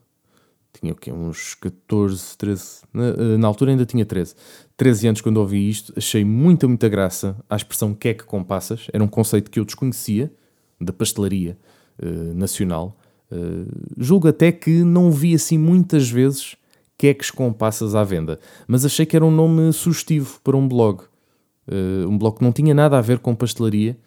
tinha 0.85 0.93
o 0.93 0.95
quê? 0.95 1.11
Uns 1.11 1.55
14, 1.55 2.37
13. 2.37 2.81
Na, 2.93 3.07
eh, 3.07 3.37
na, 3.37 3.47
altura 3.47 3.71
ainda 3.71 3.85
tinha 3.85 4.05
13. 4.05 4.35
13 4.77 5.07
anos 5.07 5.21
quando 5.21 5.37
ouvi 5.37 5.69
isto, 5.69 5.93
achei 5.97 6.23
muita, 6.23 6.67
muita 6.67 6.87
graça 6.87 7.35
à 7.49 7.55
expressão 7.55 7.93
queque 7.93 8.23
com 8.23 8.43
passas. 8.43 8.87
Era 8.93 9.03
um 9.03 9.07
conceito 9.07 9.49
que 9.49 9.59
eu 9.59 9.65
desconhecia, 9.65 10.31
da 10.79 10.93
pastelaria. 10.93 11.57
Eh, 11.97 12.33
nacional, 12.33 12.97
uh, 13.31 13.65
julgo 13.97 14.27
até 14.27 14.51
que 14.51 14.83
não 14.83 15.09
vi 15.09 15.33
assim 15.33 15.57
muitas 15.57 16.09
vezes 16.09 16.57
queques 16.97 17.31
com 17.31 17.53
passas 17.53 17.95
à 17.95 18.03
venda, 18.03 18.37
mas 18.67 18.83
achei 18.83 19.05
que 19.05 19.15
era 19.15 19.23
um 19.23 19.31
nome 19.31 19.71
sugestivo 19.71 20.41
para 20.43 20.57
um 20.57 20.67
blog. 20.67 21.03
Uh, 21.65 22.05
um 22.09 22.17
blog 22.17 22.37
que 22.39 22.43
não 22.43 22.51
tinha 22.51 22.73
nada 22.73 22.97
a 22.97 23.01
ver 23.01 23.19
com 23.19 23.33
pastelaria 23.33 23.97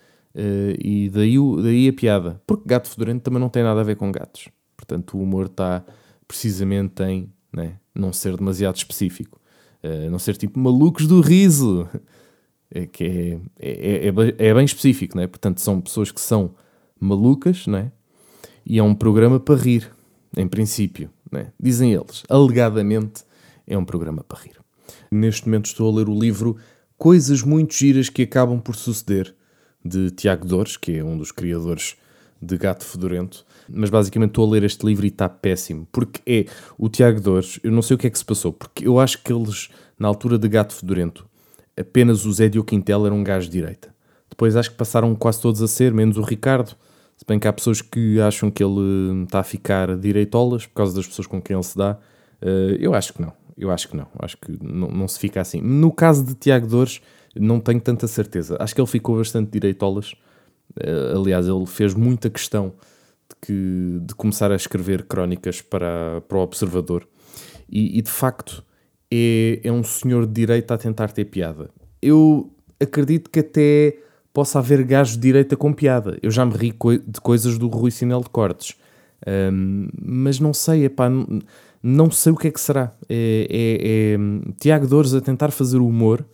e 0.78 1.08
daí, 1.08 1.37
daí 1.62 1.88
a 1.88 1.92
piada. 1.92 2.42
Porque 2.47 2.64
gato 2.66 2.88
fedorento 2.88 3.23
também 3.23 3.40
não 3.40 3.49
tem 3.49 3.62
nada 3.62 3.80
a 3.80 3.85
ver 3.85 3.97
com 3.97 4.12
gatos. 4.12 4.49
Portanto, 4.76 5.16
o 5.16 5.23
humor 5.23 5.47
está 5.47 5.82
precisamente 6.28 7.02
em 7.02 7.32
né, 7.52 7.80
não 7.94 8.12
ser 8.12 8.37
demasiado 8.37 8.76
específico. 8.76 9.40
não 10.11 10.18
ser 10.18 10.37
tipo 10.37 10.61
malucos 10.61 11.06
do 11.06 11.20
riso. 11.20 11.88
É, 12.70 12.85
que 12.85 13.40
é, 13.58 13.66
é, 13.66 14.08
é, 14.08 14.49
é 14.49 14.54
bem 14.54 14.64
específico, 14.66 15.16
né? 15.16 15.26
portanto, 15.26 15.58
são 15.58 15.80
pessoas 15.80 16.12
que 16.12 16.20
são 16.20 16.54
malucas, 17.00 17.66
não 17.66 17.78
é? 17.78 17.92
E 18.64 18.78
é 18.78 18.82
um 18.82 18.94
programa 18.94 19.40
para 19.40 19.54
rir, 19.54 19.90
em 20.37 20.47
princípio, 20.47 21.11
não 21.32 21.40
é? 21.40 21.52
Dizem 21.58 21.94
eles, 21.94 22.25
alegadamente 22.28 23.25
é 23.66 23.78
um 23.78 23.87
programa 23.87 24.23
para 24.23 24.40
rir. 24.40 24.58
Neste 25.11 25.47
momento 25.47 25.66
estou 25.66 25.90
a 25.90 25.97
ler 25.97 26.08
o 26.08 26.18
livro 26.18 26.56
Coisas 26.97 27.42
Muito 27.42 27.75
Giras 27.75 28.11
que 28.11 28.23
Acabam 28.23 28.61
por 28.61 28.76
Suceder, 28.76 29.35
de 29.85 30.11
Tiago 30.11 30.47
Dores, 30.47 30.76
que 30.76 30.99
é 30.99 31.04
um 31.04 31.16
dos 31.16 31.32
criadores 31.32 31.97
de 32.40 32.57
Gato 32.57 32.85
Fedorento, 32.85 33.45
mas 33.68 33.90
basicamente 33.90 34.30
estou 34.30 34.47
a 34.47 34.50
ler 34.52 34.64
este 34.64 34.85
livro 34.87 35.04
e 35.04 35.09
está 35.09 35.28
péssimo, 35.28 35.87
porque 35.90 36.21
é 36.26 36.47
o 36.78 36.88
Tiago 36.88 37.21
Dores, 37.21 37.59
eu 37.62 37.71
não 37.73 37.83
sei 37.83 37.95
o 37.95 37.99
que 37.99 38.07
é 38.07 38.11
que 38.11 38.18
se 38.18 38.25
passou, 38.25 38.52
porque 38.52 38.87
eu 38.87 38.99
acho 39.00 39.23
que 39.23 39.33
eles, 39.33 39.68
na 39.99 40.09
altura 40.09 40.38
de 40.38 40.49
Gato 40.49 40.75
Fedorento, 40.75 41.26
apenas 41.78 42.25
o 42.25 42.33
Zé 42.33 42.49
Quintel 42.49 43.07
era 43.07 43.14
um 43.14 43.25
gajo 43.25 43.47
de 43.47 43.52
direita. 43.52 43.95
Depois 44.28 44.57
acho 44.57 44.71
que 44.71 44.76
passaram 44.76 45.14
quase 45.14 45.40
todos 45.40 45.62
a 45.62 45.68
ser, 45.68 45.92
menos 45.92 46.16
o 46.16 46.23
Ricardo, 46.23 46.76
se 47.18 47.25
bem 47.26 47.38
que 47.38 47.49
há 47.49 47.52
pessoas 47.52 47.83
que 47.83 48.21
acham 48.21 48.49
que 48.49 48.62
ele 48.62 49.25
está 49.25 49.40
a 49.40 49.42
ficar 49.42 49.97
direitolas 49.97 50.66
por 50.66 50.75
causa 50.75 50.95
das 50.95 51.04
pessoas 51.04 51.26
com 51.26 51.42
quem 51.42 51.57
ele 51.57 51.64
se 51.64 51.76
dá. 51.76 51.99
Uh, 52.40 52.76
eu 52.78 52.95
acho 52.95 53.12
que 53.12 53.21
não. 53.21 53.33
Eu 53.57 53.73
acho 53.73 53.88
que 53.88 53.97
não. 53.97 54.07
Acho 54.21 54.37
que 54.37 54.57
não, 54.62 54.88
não 54.88 55.09
se 55.09 55.18
fica 55.18 55.40
assim. 55.40 55.61
No 55.61 55.90
caso 55.90 56.25
de 56.25 56.35
Tiago 56.35 56.68
Dores, 56.68 57.00
não 57.35 57.59
tenho 57.59 57.80
tanta 57.80 58.07
certeza. 58.07 58.57
Acho 58.61 58.73
que 58.73 58.80
ele 58.80 58.87
ficou 58.87 59.16
bastante 59.16 59.50
direitolas. 59.50 60.14
Uh, 60.77 61.19
aliás, 61.19 61.47
ele 61.47 61.67
fez 61.67 61.95
muita 61.95 62.31
questão 62.31 62.73
de, 63.29 63.37
que, 63.41 63.99
de 64.03 64.15
começar 64.15 64.51
a 64.53 64.57
escrever 64.57 65.05
crónicas 65.05 65.61
para, 65.61 66.21
para 66.29 66.39
o 66.39 66.41
Observador. 66.41 67.07
E, 67.69 67.99
e 67.99 68.03
de 68.03 68.11
facto 68.11 68.65
é, 69.11 69.61
é 69.65 69.73
um 69.73 69.83
senhor 69.83 70.27
de 70.27 70.33
direita 70.33 70.75
a 70.75 70.79
tentar 70.79 71.13
ter 71.13 71.25
piada. 71.27 71.71
Eu 72.01 72.51
acredito 72.81 73.31
que 73.31 73.41
até 73.41 73.99
possa 74.33 74.59
haver 74.59 74.85
gajo 74.85 75.15
de 75.15 75.21
direita 75.21 75.57
com 75.57 75.73
piada. 75.73 76.19
Eu 76.23 76.31
já 76.31 76.45
me 76.45 76.53
ri 76.53 76.73
de 77.07 77.21
coisas 77.21 77.59
do 77.59 77.69
Rui 77.69 77.91
Sinel 77.91 78.21
de 78.21 78.31
Cortes. 78.31 78.77
Um, 79.27 79.89
mas 80.01 80.39
não 80.39 80.55
sei, 80.55 80.85
epá, 80.85 81.11
não, 81.11 81.41
não 81.83 82.11
sei 82.11 82.33
o 82.33 82.37
que 82.37 82.49
é 82.49 82.51
que 82.51 82.61
será. 82.61 82.95
É, 83.09 83.49
é, 83.51 84.15
é 84.15 84.53
Tiago 84.61 84.87
Dores 84.87 85.13
a 85.15 85.21
tentar 85.21 85.51
fazer 85.51 85.79
humor 85.79 86.25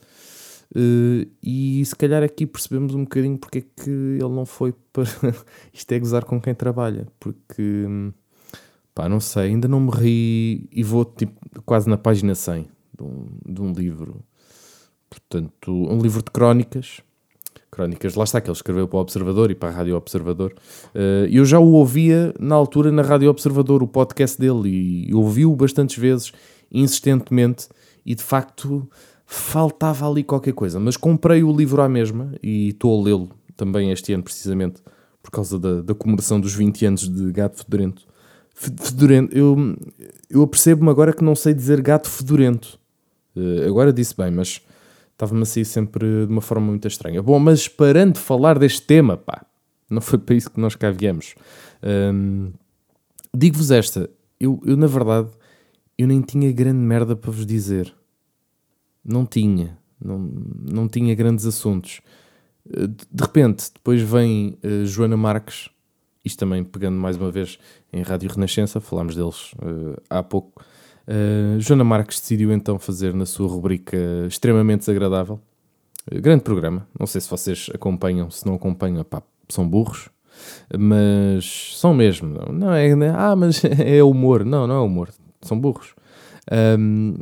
uh, 0.75 1.31
e 1.43 1.85
se 1.85 1.95
calhar 1.97 2.23
aqui 2.23 2.47
percebemos 2.47 2.95
um 2.95 3.05
bocadinho 3.05 3.39
porque 3.39 3.59
é 3.59 3.63
que 3.63 3.91
ele 3.91 4.29
não 4.29 4.47
foi 4.47 4.75
para. 4.93 5.05
Isto 5.73 5.93
é 5.93 5.99
gozar 5.99 6.25
com 6.25 6.41
quem 6.41 6.55
trabalha, 6.55 7.07
porque 7.19 7.87
pá, 8.95 9.09
não 9.09 9.21
sei, 9.21 9.45
ainda 9.45 9.69
não 9.69 9.81
me 9.81 9.91
ri 9.91 10.69
e 10.73 10.83
vou 10.83 11.05
tipo, 11.05 11.35
quase 11.65 11.89
na 11.89 11.97
página 11.97 12.35
100 12.35 12.69
de 12.97 13.03
um, 13.03 13.27
de 13.47 13.63
um 13.63 13.73
livro. 13.73 14.25
Portanto, 15.09 15.73
um 15.73 16.01
livro 16.01 16.23
de 16.23 16.31
crónicas 16.31 17.03
crónicas, 17.75 18.15
lá 18.15 18.23
está, 18.23 18.41
que 18.41 18.49
ele 18.49 18.57
escreveu 18.57 18.87
para 18.87 18.99
o 18.99 19.01
Observador 19.01 19.51
e 19.51 19.55
para 19.55 19.69
a 19.69 19.73
Rádio 19.73 19.97
Observador. 19.97 20.55
Uh, 20.95 21.27
eu 21.29 21.45
já 21.45 21.59
o 21.59 21.73
ouvia 21.73 22.33
na 22.39 22.55
altura 22.55 22.93
na 22.93 23.03
Rádio 23.03 23.29
Observador, 23.29 23.83
o 23.83 23.89
podcast 23.89 24.41
dele, 24.41 25.09
e 25.09 25.15
ouvi-o 25.15 25.55
bastantes 25.57 25.99
vezes, 25.99 26.33
insistentemente, 26.71 27.69
e 28.07 28.15
de 28.15 28.23
facto 28.23 28.89
faltava 29.27 30.09
ali 30.09 30.23
qualquer 30.23 30.53
coisa. 30.53 30.79
Mas 30.79 30.97
comprei 30.97 31.43
o 31.43 31.55
livro 31.55 31.83
à 31.83 31.89
mesma 31.89 32.35
e 32.43 32.71
estou 32.71 33.01
a 33.01 33.05
lê-lo 33.05 33.31
também 33.57 33.91
este 33.91 34.13
ano, 34.13 34.23
precisamente, 34.23 34.83
por 35.23 35.31
causa 35.31 35.59
da, 35.59 35.83
da 35.83 35.95
comemoração 35.95 36.41
dos 36.41 36.55
20 36.55 36.87
anos 36.87 37.09
de 37.09 37.33
Gato 37.33 37.65
Fedorento. 37.65 38.07
Fedorento, 38.55 39.37
eu, 39.37 39.77
eu 40.31 40.43
apercebo-me 40.43 40.91
agora 40.91 41.13
que 41.13 41.25
não 41.25 41.35
sei 41.35 41.53
dizer 41.53 41.81
gato 41.81 42.09
fedorento. 42.09 42.79
Uh, 43.35 43.69
agora 43.69 43.93
disse 43.93 44.17
bem, 44.17 44.31
mas 44.31 44.61
estava-me 45.13 45.43
a 45.43 45.45
sair 45.45 45.65
sempre 45.65 46.27
de 46.27 46.33
uma 46.33 46.41
forma 46.41 46.67
muito 46.69 46.87
estranha. 46.87 47.21
Bom, 47.21 47.39
mas 47.41 47.67
parando 47.67 48.13
de 48.15 48.21
falar 48.21 48.57
deste 48.57 48.83
tema, 48.83 49.17
pá, 49.17 49.45
não 49.91 50.01
foi 50.01 50.21
para 50.21 50.37
isso 50.37 50.51
que 50.51 50.61
nós 50.61 50.77
cá 50.77 50.93
viemos. 50.93 51.35
Hum, 51.83 52.53
Digo-vos 53.37 53.73
esta, 53.73 54.09
eu, 54.39 54.63
eu 54.65 54.77
na 54.77 54.87
verdade, 54.87 55.29
eu 55.99 56.07
nem 56.07 56.21
tinha 56.21 56.53
grande 56.53 56.79
merda 56.79 57.17
para 57.17 57.33
vos 57.33 57.45
dizer. 57.45 57.93
Não 59.05 59.27
tinha. 59.27 59.79
Não, 60.03 60.19
não 60.19 60.89
tinha 60.89 61.15
grandes 61.15 61.47
assuntos. 61.47 62.01
Uh, 62.67 62.89
de 62.89 63.23
repente, 63.23 63.71
depois 63.75 64.01
vem 64.01 64.59
uh, 64.65 64.87
Joana 64.87 65.17
Marques, 65.17 65.69
isto 66.25 66.39
também 66.39 66.65
pegando 66.65 66.97
mais 66.97 67.17
uma 67.17 67.31
vez 67.31 67.59
em 67.93 68.03
Rádio 68.03 68.31
Renascença, 68.31 68.81
falámos 68.81 69.15
deles 69.15 69.53
uh, 69.55 70.01
há 70.09 70.23
pouco. 70.23 70.63
Joana 71.59 71.85
Marques 71.85 72.19
decidiu 72.19 72.51
então 72.51 72.79
fazer 72.79 73.13
na 73.13 73.27
sua 73.27 73.47
rubrica 73.47 73.95
extremamente 74.27 74.79
desagradável. 74.79 75.39
grande 76.11 76.43
programa, 76.43 76.89
não 76.99 77.07
sei 77.07 77.21
se 77.21 77.29
vocês 77.29 77.69
acompanham, 77.75 78.31
se 78.31 78.47
não 78.47 78.55
acompanham, 78.55 79.05
pá, 79.05 79.23
são 79.51 79.69
burros, 79.69 80.09
mas 80.79 81.77
são 81.77 81.93
mesmo. 81.93 82.51
Não 82.51 82.73
é, 82.73 82.89
é 82.89 83.11
ah, 83.11 83.37
mas 83.37 83.63
é 83.79 84.03
humor. 84.03 84.47
Não, 84.47 84.67
não 84.67 84.77
é 84.77 84.81
humor, 84.81 85.11
são 85.43 85.61
burros. 85.61 85.95
Um, 86.79 87.19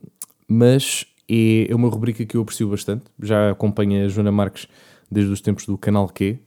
mas 0.47 1.05
é, 1.29 1.75
uma 1.75 1.89
rubrica 1.89 2.25
que 2.25 2.37
eu 2.37 2.43
aprecio 2.43 2.69
bastante. 2.69 3.05
Já 3.21 3.51
acompanho 3.51 4.05
a 4.05 4.09
Joana 4.09 4.33
Marques 4.33 4.67
desde 5.11 5.33
os 5.33 5.41
tempos 5.41 5.67
do 5.67 5.77
Canal 5.77 6.09
Q, 6.09 6.39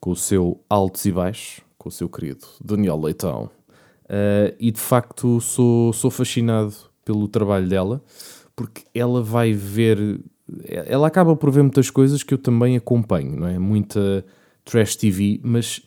com 0.00 0.10
o 0.10 0.16
seu 0.16 0.60
altos 0.68 1.04
e 1.04 1.12
baixos, 1.12 1.60
com 1.76 1.88
o 1.88 1.92
seu 1.92 2.08
querido 2.08 2.46
Daniel 2.64 3.00
Leitão. 3.00 3.50
Uh, 4.04 4.54
e 4.60 4.70
de 4.70 4.80
facto 4.80 5.40
sou, 5.40 5.92
sou 5.92 6.10
fascinado 6.10 6.72
pelo 7.04 7.26
trabalho 7.26 7.68
dela, 7.68 8.02
porque 8.54 8.84
ela 8.94 9.22
vai 9.22 9.52
ver. 9.52 10.20
Ela 10.64 11.08
acaba 11.08 11.34
por 11.34 11.50
ver 11.50 11.62
muitas 11.62 11.90
coisas 11.90 12.22
que 12.22 12.32
eu 12.32 12.38
também 12.38 12.76
acompanho, 12.76 13.36
não 13.36 13.48
é? 13.48 13.58
Muita 13.58 14.24
trash 14.64 14.94
TV, 14.96 15.40
mas 15.42 15.82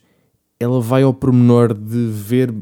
ela 0.60 0.82
vai 0.82 1.04
ao 1.04 1.14
pormenor 1.14 1.74
de 1.74 2.08
ver 2.08 2.54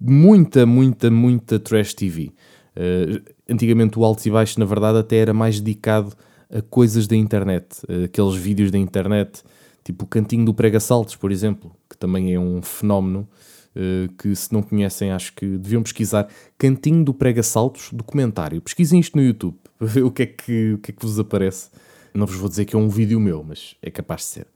muita, 0.00 0.66
muita, 0.66 1.10
muita 1.10 1.58
trash 1.58 1.94
TV. 1.94 2.32
Uh, 2.76 3.22
antigamente 3.48 3.98
o 3.98 4.04
Altos 4.04 4.26
e 4.26 4.30
Baixos, 4.30 4.56
na 4.56 4.64
verdade, 4.64 4.98
até 4.98 5.16
era 5.16 5.32
mais 5.32 5.60
dedicado 5.60 6.14
a 6.50 6.62
coisas 6.62 7.06
da 7.06 7.16
internet, 7.16 7.66
aqueles 8.04 8.34
vídeos 8.34 8.70
da 8.70 8.78
internet, 8.78 9.42
tipo 9.84 10.04
o 10.04 10.06
Cantinho 10.06 10.44
do 10.44 10.54
Prega 10.54 10.80
Saltos, 10.80 11.16
por 11.16 11.30
exemplo, 11.30 11.74
que 11.88 11.96
também 11.96 12.34
é 12.34 12.40
um 12.40 12.62
fenómeno 12.62 13.28
uh, 13.74 14.12
que, 14.14 14.34
se 14.34 14.52
não 14.52 14.62
conhecem, 14.62 15.10
acho 15.10 15.32
que 15.34 15.46
deviam 15.58 15.82
pesquisar. 15.82 16.28
Cantinho 16.56 17.04
do 17.04 17.14
Prega 17.14 17.42
Saltos, 17.42 17.90
documentário. 17.92 18.60
Pesquisem 18.60 19.00
isto 19.00 19.16
no 19.16 19.22
YouTube 19.22 19.56
para 19.78 19.86
ver 19.86 20.04
o 20.04 20.10
que, 20.10 20.22
é 20.22 20.26
que, 20.26 20.72
o 20.74 20.78
que 20.78 20.90
é 20.90 20.94
que 20.94 21.04
vos 21.04 21.18
aparece. 21.18 21.70
Não 22.14 22.26
vos 22.26 22.36
vou 22.36 22.48
dizer 22.48 22.64
que 22.64 22.74
é 22.74 22.78
um 22.78 22.88
vídeo 22.88 23.20
meu, 23.20 23.44
mas 23.44 23.76
é 23.82 23.90
capaz 23.90 24.22
de 24.22 24.26
ser. 24.26 24.46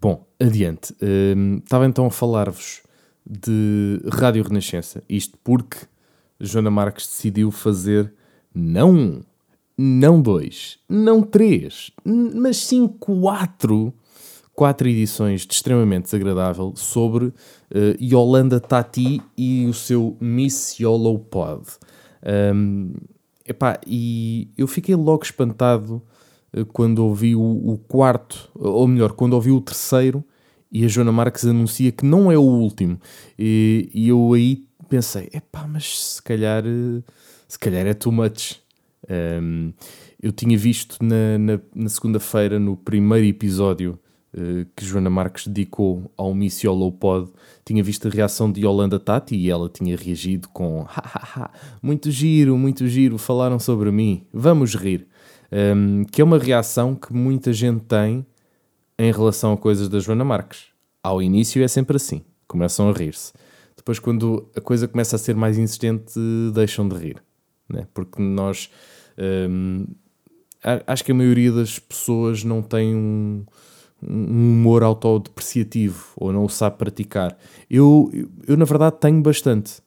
Bom, 0.00 0.26
adiante. 0.40 0.94
estava 1.62 1.86
então 1.86 2.06
a 2.06 2.10
falar-vos 2.10 2.82
de 3.24 4.00
Rádio 4.10 4.42
Renascença. 4.42 5.02
Isto 5.08 5.38
porque 5.44 5.78
Joana 6.40 6.70
Marques 6.70 7.06
decidiu 7.06 7.50
fazer 7.50 8.12
não 8.54 8.90
um, 8.90 9.20
não 9.76 10.20
dois, 10.20 10.78
não 10.88 11.22
três, 11.22 11.90
mas 12.04 12.58
sim 12.58 12.86
quatro, 12.86 13.92
quatro 14.54 14.88
edições 14.88 15.46
de 15.46 15.54
extremamente 15.54 16.04
desagradável 16.04 16.72
sobre 16.76 17.26
uh, 17.26 17.34
Yolanda 18.00 18.60
Tati 18.60 19.20
e 19.36 19.66
o 19.66 19.72
seu 19.72 20.16
Miss 20.20 20.78
Yolo 20.78 21.18
Pod. 21.18 21.62
Um, 22.54 22.92
epá, 23.46 23.80
e 23.86 24.48
eu 24.56 24.66
fiquei 24.66 24.94
logo 24.94 25.24
espantado 25.24 26.02
uh, 26.56 26.64
quando 26.66 27.04
ouvi 27.04 27.34
o, 27.34 27.40
o, 27.40 27.78
quarto, 27.78 28.50
ou 28.54 28.86
melhor, 28.86 29.12
quando 29.12 29.32
ouvi 29.32 29.50
o 29.50 29.60
terceiro 29.60 30.22
e 30.70 30.84
a 30.84 30.88
Joana 30.88 31.12
Marques 31.12 31.44
anuncia 31.44 31.90
que 31.90 32.04
não 32.04 32.30
é 32.30 32.38
o 32.38 32.42
último. 32.42 33.00
E, 33.38 33.90
e 33.92 34.08
eu 34.08 34.32
aí 34.32 34.64
pensei, 34.88 35.28
epá, 35.32 35.66
mas 35.66 35.98
se 35.98 36.22
calhar, 36.22 36.62
se 37.52 37.58
calhar 37.58 37.86
é 37.86 37.92
too 37.92 38.10
much. 38.10 38.62
Um, 39.10 39.74
eu 40.22 40.32
tinha 40.32 40.56
visto 40.56 40.96
na, 41.02 41.36
na, 41.36 41.60
na 41.74 41.88
segunda-feira, 41.90 42.58
no 42.58 42.78
primeiro 42.78 43.26
episódio 43.26 43.98
uh, 44.32 44.64
que 44.74 44.82
Joana 44.82 45.10
Marques 45.10 45.46
dedicou 45.46 46.10
ao 46.16 46.34
Miss 46.34 46.62
Pod, 46.98 47.30
tinha 47.62 47.82
visto 47.82 48.08
a 48.08 48.10
reação 48.10 48.50
de 48.50 48.62
Yolanda 48.62 48.98
Tati 48.98 49.36
e 49.36 49.50
ela 49.50 49.68
tinha 49.68 49.94
reagido 49.94 50.48
com 50.48 50.86
muito 51.82 52.10
giro, 52.10 52.56
muito 52.56 52.88
giro, 52.88 53.18
falaram 53.18 53.58
sobre 53.58 53.90
mim, 53.90 54.26
vamos 54.32 54.74
rir. 54.74 55.06
Um, 55.52 56.04
que 56.04 56.22
é 56.22 56.24
uma 56.24 56.38
reação 56.38 56.94
que 56.94 57.12
muita 57.12 57.52
gente 57.52 57.84
tem 57.84 58.24
em 58.98 59.12
relação 59.12 59.52
a 59.52 59.58
coisas 59.58 59.90
da 59.90 59.98
Joana 59.98 60.24
Marques. 60.24 60.68
Ao 61.02 61.20
início 61.20 61.62
é 61.62 61.68
sempre 61.68 61.96
assim, 61.96 62.22
começam 62.48 62.88
a 62.88 62.92
rir-se. 62.94 63.34
Depois, 63.76 63.98
quando 63.98 64.48
a 64.56 64.60
coisa 64.62 64.88
começa 64.88 65.16
a 65.16 65.18
ser 65.18 65.36
mais 65.36 65.58
insistente, 65.58 66.14
deixam 66.54 66.88
de 66.88 66.96
rir. 66.96 67.22
Né? 67.68 67.86
Porque 67.92 68.20
nós. 68.20 68.70
Hum, 69.18 69.86
acho 70.86 71.04
que 71.04 71.12
a 71.12 71.14
maioria 71.14 71.52
das 71.52 71.78
pessoas 71.78 72.44
não 72.44 72.62
tem 72.62 72.94
um, 72.94 73.44
um 74.02 74.52
humor 74.52 74.82
autodepreciativo 74.82 76.04
ou 76.16 76.32
não 76.32 76.44
o 76.44 76.48
sabe 76.48 76.78
praticar. 76.78 77.36
Eu, 77.70 78.10
eu, 78.46 78.56
na 78.56 78.64
verdade, 78.64 78.96
tenho 79.00 79.20
bastante. 79.22 79.80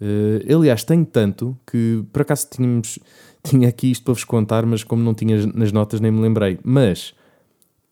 Uh, 0.00 0.54
aliás, 0.54 0.84
tenho 0.84 1.04
tanto 1.04 1.58
que 1.66 2.04
por 2.12 2.22
acaso 2.22 2.46
tínhamos, 2.50 2.98
tinha 3.42 3.68
aqui 3.68 3.90
isto 3.90 4.04
para 4.04 4.14
vos 4.14 4.24
contar, 4.24 4.64
mas 4.64 4.84
como 4.84 5.02
não 5.02 5.14
tinha 5.14 5.46
nas 5.46 5.72
notas 5.72 6.00
nem 6.00 6.10
me 6.10 6.20
lembrei. 6.20 6.58
Mas 6.62 7.14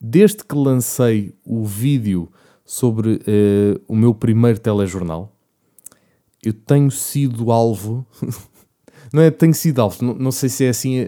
desde 0.01 0.44
que 0.44 0.55
lancei 0.55 1.35
o 1.44 1.64
vídeo 1.64 2.31
sobre 2.64 3.14
uh, 3.14 3.83
o 3.88 3.96
meu 3.96 4.14
primeiro 4.14 4.59
telejornal, 4.59 5.33
eu 6.44 6.53
tenho 6.53 6.90
sido 6.90 7.51
alvo, 7.51 8.07
não 9.12 9.23
é? 9.23 9.31
Tenho 9.31 9.55
sido 9.55 9.81
alvo, 9.81 10.05
não, 10.05 10.14
não 10.14 10.33
sei 10.33 10.49
se 10.49 10.64
é 10.64 10.69
assim 10.69 11.01
a, 11.01 11.05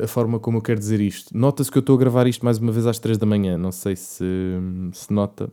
a, 0.00 0.04
a, 0.04 0.06
forma 0.06 0.38
como 0.38 0.58
eu 0.58 0.62
quero 0.62 0.78
dizer 0.78 1.00
isto. 1.00 1.36
Nota-se 1.36 1.70
que 1.70 1.78
eu 1.78 1.80
estou 1.80 1.96
a 1.96 1.98
gravar 1.98 2.26
isto 2.26 2.44
mais 2.44 2.58
uma 2.58 2.72
vez 2.72 2.86
às 2.86 2.98
3 2.98 3.18
da 3.18 3.26
manhã, 3.26 3.56
não 3.56 3.72
sei 3.72 3.96
se, 3.96 4.24
se 4.92 5.12
nota, 5.12 5.50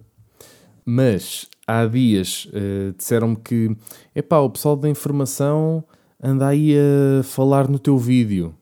mas 0.85 1.47
há 1.67 1.85
dias 1.85 2.47
uh, 2.47 2.93
disseram-me 2.97 3.35
que 3.35 3.75
epá, 4.15 4.39
o 4.39 4.49
pessoal 4.49 4.75
da 4.75 4.89
informação 4.89 5.83
anda 6.21 6.47
aí 6.47 6.75
a 6.75 7.23
falar 7.23 7.67
no 7.67 7.79
teu 7.79 7.97
vídeo. 7.97 8.55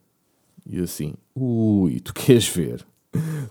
E 0.70 0.80
assim, 0.82 1.14
ui, 1.34 2.00
tu 2.02 2.14
queres 2.14 2.48
ver? 2.48 2.86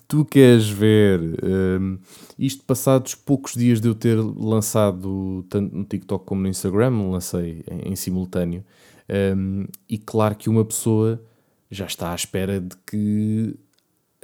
tu 0.07 0.25
queres 0.25 0.69
ver 0.69 1.21
um, 1.43 1.99
isto 2.39 2.65
passados 2.65 3.15
poucos 3.15 3.55
dias 3.55 3.81
de 3.81 3.89
eu 3.89 3.95
ter 3.95 4.17
lançado 4.17 5.45
tanto 5.49 5.75
no 5.75 5.85
TikTok 5.85 6.25
como 6.25 6.43
no 6.43 6.49
Instagram, 6.49 7.11
lancei 7.11 7.65
em, 7.71 7.93
em 7.93 7.97
simultâneo, 7.97 8.65
um, 9.09 9.66
e 9.88 9.99
claro 9.99 10.35
que 10.35 10.49
uma 10.49 10.64
pessoa 10.64 11.23
já 11.71 11.87
está 11.87 12.12
à 12.12 12.14
espera 12.14 12.61
de 12.61 12.77
que 12.87 13.57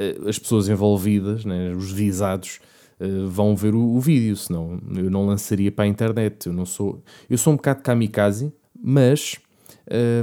uh, 0.01 0.29
as 0.29 0.39
pessoas 0.39 0.69
envolvidas, 0.69 1.45
né, 1.45 1.73
os 1.73 1.93
visados, 1.93 2.61
uh, 3.01 3.29
vão 3.29 3.55
ver 3.55 3.75
o, 3.75 3.81
o, 3.81 4.01
vídeo, 4.01 4.37
senão 4.37 4.81
eu 4.97 5.11
não 5.11 5.27
lançaria 5.27 5.71
para 5.71 5.85
a 5.85 5.89
internet. 5.89 6.47
Eu 6.47 6.53
não 6.53 6.67
sou, 6.67 7.03
eu 7.29 7.39
sou 7.39 7.53
um 7.53 7.57
bocado 7.57 7.83
kamikaze, 7.83 8.53
mas 8.83 9.37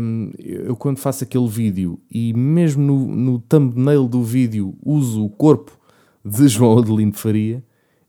um, 0.02 0.32
eu 0.40 0.76
quando 0.76 0.98
faço 0.98 1.24
aquele 1.24 1.48
vídeo 1.48 2.00
e 2.10 2.34
mesmo 2.34 2.84
no, 2.84 3.16
no 3.16 3.40
thumbnail 3.40 4.08
do 4.08 4.24
vídeo 4.24 4.76
uso 4.84 5.26
o 5.26 5.30
corpo 5.30 5.78
de 6.24 6.48
João 6.48 6.80
Adelino 6.80 7.14
Faria, 7.14 7.64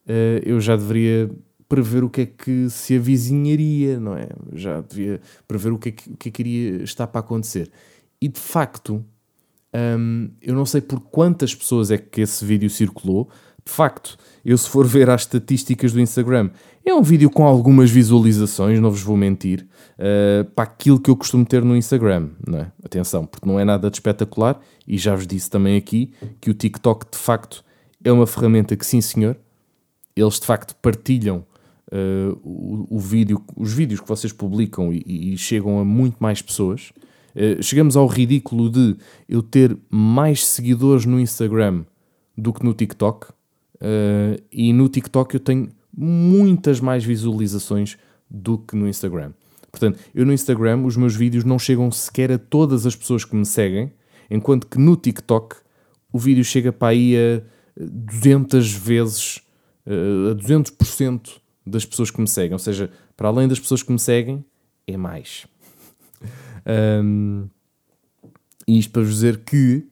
uh, 0.06 0.42
eu 0.44 0.60
já 0.60 0.76
deveria 0.76 1.30
prever 1.70 2.02
o 2.02 2.10
que 2.10 2.22
é 2.22 2.26
que 2.26 2.68
se 2.68 2.96
avizinharia, 2.96 4.00
não 4.00 4.16
é? 4.16 4.28
Já 4.52 4.80
devia 4.80 5.20
prever 5.46 5.72
o 5.72 5.78
que 5.78 5.90
é 5.90 5.92
que, 5.92 6.10
o 6.10 6.16
que, 6.16 6.28
é 6.28 6.32
que 6.32 6.42
iria 6.42 6.82
estar 6.82 7.06
para 7.06 7.20
acontecer. 7.20 7.70
E 8.20 8.26
de 8.26 8.40
facto, 8.40 9.04
um, 9.72 10.30
eu 10.42 10.52
não 10.52 10.66
sei 10.66 10.80
por 10.80 10.98
quantas 10.98 11.54
pessoas 11.54 11.92
é 11.92 11.96
que 11.96 12.22
esse 12.22 12.44
vídeo 12.44 12.68
circulou. 12.68 13.30
De 13.64 13.70
facto, 13.70 14.18
eu 14.44 14.58
se 14.58 14.68
for 14.68 14.84
ver 14.84 15.08
as 15.10 15.20
estatísticas 15.20 15.92
do 15.92 16.00
Instagram, 16.00 16.50
é 16.84 16.92
um 16.92 17.02
vídeo 17.02 17.30
com 17.30 17.46
algumas 17.46 17.88
visualizações, 17.88 18.80
não 18.80 18.90
vos 18.90 19.02
vou 19.02 19.16
mentir, 19.16 19.64
uh, 19.96 20.44
para 20.50 20.64
aquilo 20.64 20.98
que 20.98 21.08
eu 21.08 21.14
costumo 21.14 21.46
ter 21.46 21.62
no 21.62 21.76
Instagram. 21.76 22.30
Não 22.44 22.58
é? 22.58 22.72
Atenção, 22.84 23.24
porque 23.24 23.48
não 23.48 23.60
é 23.60 23.64
nada 23.64 23.88
de 23.88 23.96
espetacular 23.96 24.60
e 24.88 24.98
já 24.98 25.14
vos 25.14 25.24
disse 25.24 25.48
também 25.48 25.76
aqui 25.76 26.12
que 26.40 26.50
o 26.50 26.54
TikTok 26.54 27.06
de 27.12 27.18
facto 27.18 27.64
é 28.02 28.10
uma 28.10 28.26
ferramenta 28.26 28.74
que, 28.74 28.84
sim 28.84 29.00
senhor, 29.00 29.36
eles 30.16 30.40
de 30.40 30.46
facto 30.46 30.74
partilham 30.82 31.44
uh, 31.90 32.40
o, 32.42 32.96
o, 32.96 32.98
vídeo, 32.98 33.42
os 33.56 33.72
vídeos 33.72 34.00
que 34.00 34.08
vocês 34.08 34.32
publicam 34.32 34.92
e, 34.92 35.32
e 35.32 35.38
chegam 35.38 35.78
a 35.80 35.84
muito 35.84 36.16
mais 36.20 36.40
pessoas. 36.40 36.92
Uh, 37.34 37.62
chegamos 37.62 37.96
ao 37.96 38.06
ridículo 38.06 38.70
de 38.70 38.96
eu 39.28 39.42
ter 39.42 39.76
mais 39.88 40.44
seguidores 40.44 41.04
no 41.04 41.20
Instagram 41.20 41.84
do 42.36 42.52
que 42.52 42.64
no 42.64 42.72
TikTok. 42.72 43.28
Uh, 43.76 44.40
e 44.52 44.72
no 44.72 44.88
TikTok 44.88 45.34
eu 45.34 45.40
tenho 45.40 45.68
muitas 45.96 46.80
mais 46.80 47.04
visualizações 47.04 47.96
do 48.28 48.58
que 48.58 48.76
no 48.76 48.88
Instagram. 48.88 49.32
Portanto, 49.70 49.98
eu 50.14 50.26
no 50.26 50.32
Instagram 50.32 50.84
os 50.84 50.96
meus 50.96 51.14
vídeos 51.14 51.44
não 51.44 51.58
chegam 51.58 51.90
sequer 51.90 52.32
a 52.32 52.38
todas 52.38 52.86
as 52.86 52.96
pessoas 52.96 53.24
que 53.24 53.36
me 53.36 53.46
seguem, 53.46 53.92
enquanto 54.30 54.66
que 54.66 54.78
no 54.78 54.96
TikTok 54.96 55.56
o 56.12 56.18
vídeo 56.18 56.44
chega 56.44 56.72
para 56.72 56.88
aí 56.88 57.16
a 57.16 57.42
200 57.76 58.72
vezes, 58.72 59.40
a 59.86 60.34
200% 60.34 61.40
das 61.66 61.84
pessoas 61.84 62.10
que 62.10 62.20
me 62.20 62.28
seguem. 62.28 62.52
Ou 62.52 62.58
seja, 62.58 62.90
para 63.16 63.28
além 63.28 63.48
das 63.48 63.60
pessoas 63.60 63.82
que 63.82 63.92
me 63.92 63.98
seguem, 63.98 64.44
é 64.86 64.96
mais. 64.96 65.46
um, 67.04 67.48
isto 68.66 68.92
para 68.92 69.02
vos 69.02 69.14
dizer 69.14 69.44
que 69.44 69.86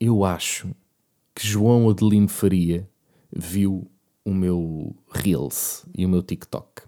eu 0.00 0.24
acho, 0.24 0.68
que 1.34 1.46
João 1.46 1.88
Adelino 1.88 2.28
Faria 2.28 2.88
viu 3.34 3.90
o 4.24 4.32
meu 4.32 4.94
Reels 5.10 5.84
e 5.96 6.06
o 6.06 6.08
meu 6.08 6.22
TikTok. 6.22 6.82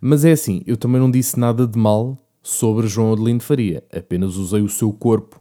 Mas 0.00 0.24
é 0.24 0.32
assim, 0.32 0.62
eu 0.66 0.76
também 0.76 1.00
não 1.00 1.10
disse 1.10 1.38
nada 1.38 1.66
de 1.66 1.78
mal 1.78 2.18
sobre 2.42 2.86
João 2.86 3.12
Adelino 3.12 3.40
Faria, 3.40 3.84
apenas 3.92 4.36
usei 4.36 4.62
o 4.62 4.68
seu 4.68 4.92
corpo 4.92 5.40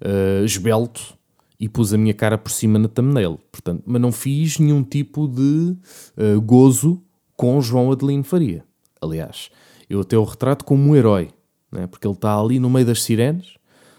uh, 0.00 0.44
esbelto 0.44 1.16
e 1.60 1.68
pus 1.68 1.92
a 1.92 1.98
minha 1.98 2.14
cara 2.14 2.38
por 2.38 2.50
cima 2.50 2.78
na 2.78 2.88
thumbnail. 2.88 3.38
Portanto, 3.50 3.82
mas 3.86 4.00
não 4.00 4.12
fiz 4.12 4.58
nenhum 4.58 4.82
tipo 4.82 5.28
de 5.28 5.76
uh, 6.16 6.40
gozo 6.40 7.02
com 7.38 7.62
João 7.62 7.92
Adelino 7.92 8.24
Faria. 8.24 8.64
Aliás, 9.00 9.48
eu 9.88 10.00
até 10.00 10.18
o 10.18 10.24
retrato 10.24 10.64
como 10.64 10.90
um 10.90 10.96
herói, 10.96 11.30
né? 11.70 11.86
porque 11.86 12.04
ele 12.04 12.14
está 12.14 12.36
ali 12.36 12.58
no 12.58 12.68
meio 12.68 12.84
das 12.84 13.00
sirenes, 13.04 13.54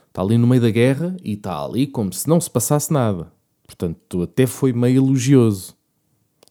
está 0.10 0.22
ali 0.22 0.38
no 0.38 0.46
meio 0.46 0.62
da 0.62 0.70
guerra 0.70 1.16
e 1.24 1.34
está 1.34 1.64
ali 1.64 1.88
como 1.88 2.12
se 2.12 2.28
não 2.28 2.40
se 2.42 2.52
passasse 2.52 2.92
nada. 2.92 3.32
Portanto, 3.66 4.24
até 4.24 4.46
foi 4.46 4.74
meio 4.74 4.98
elogioso. 4.98 5.74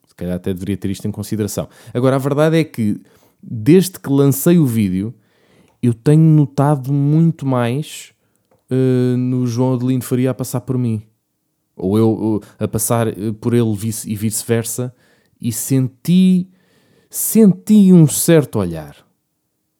Se 0.06 0.14
calhar 0.16 0.36
até 0.36 0.54
deveria 0.54 0.78
ter 0.78 0.90
isto 0.90 1.06
em 1.06 1.10
consideração. 1.10 1.68
Agora, 1.92 2.16
a 2.16 2.18
verdade 2.18 2.56
é 2.56 2.64
que, 2.64 2.98
desde 3.42 4.00
que 4.00 4.08
lancei 4.10 4.58
o 4.58 4.64
vídeo, 4.64 5.14
eu 5.82 5.92
tenho 5.92 6.22
notado 6.22 6.90
muito 6.90 7.44
mais 7.44 8.14
uh, 8.70 9.16
no 9.18 9.46
João 9.46 9.74
Adelino 9.74 10.02
Faria 10.02 10.30
a 10.30 10.34
passar 10.34 10.62
por 10.62 10.78
mim. 10.78 11.02
Ou 11.76 11.98
eu 11.98 12.10
uh, 12.10 12.40
a 12.58 12.66
passar 12.66 13.08
eh, 13.08 13.32
por 13.38 13.52
ele 13.52 13.74
vice, 13.76 14.10
e 14.10 14.16
vice-versa. 14.16 14.94
E 15.40 15.52
senti, 15.52 16.48
senti 17.08 17.92
um 17.92 18.06
certo 18.06 18.58
olhar. 18.58 18.96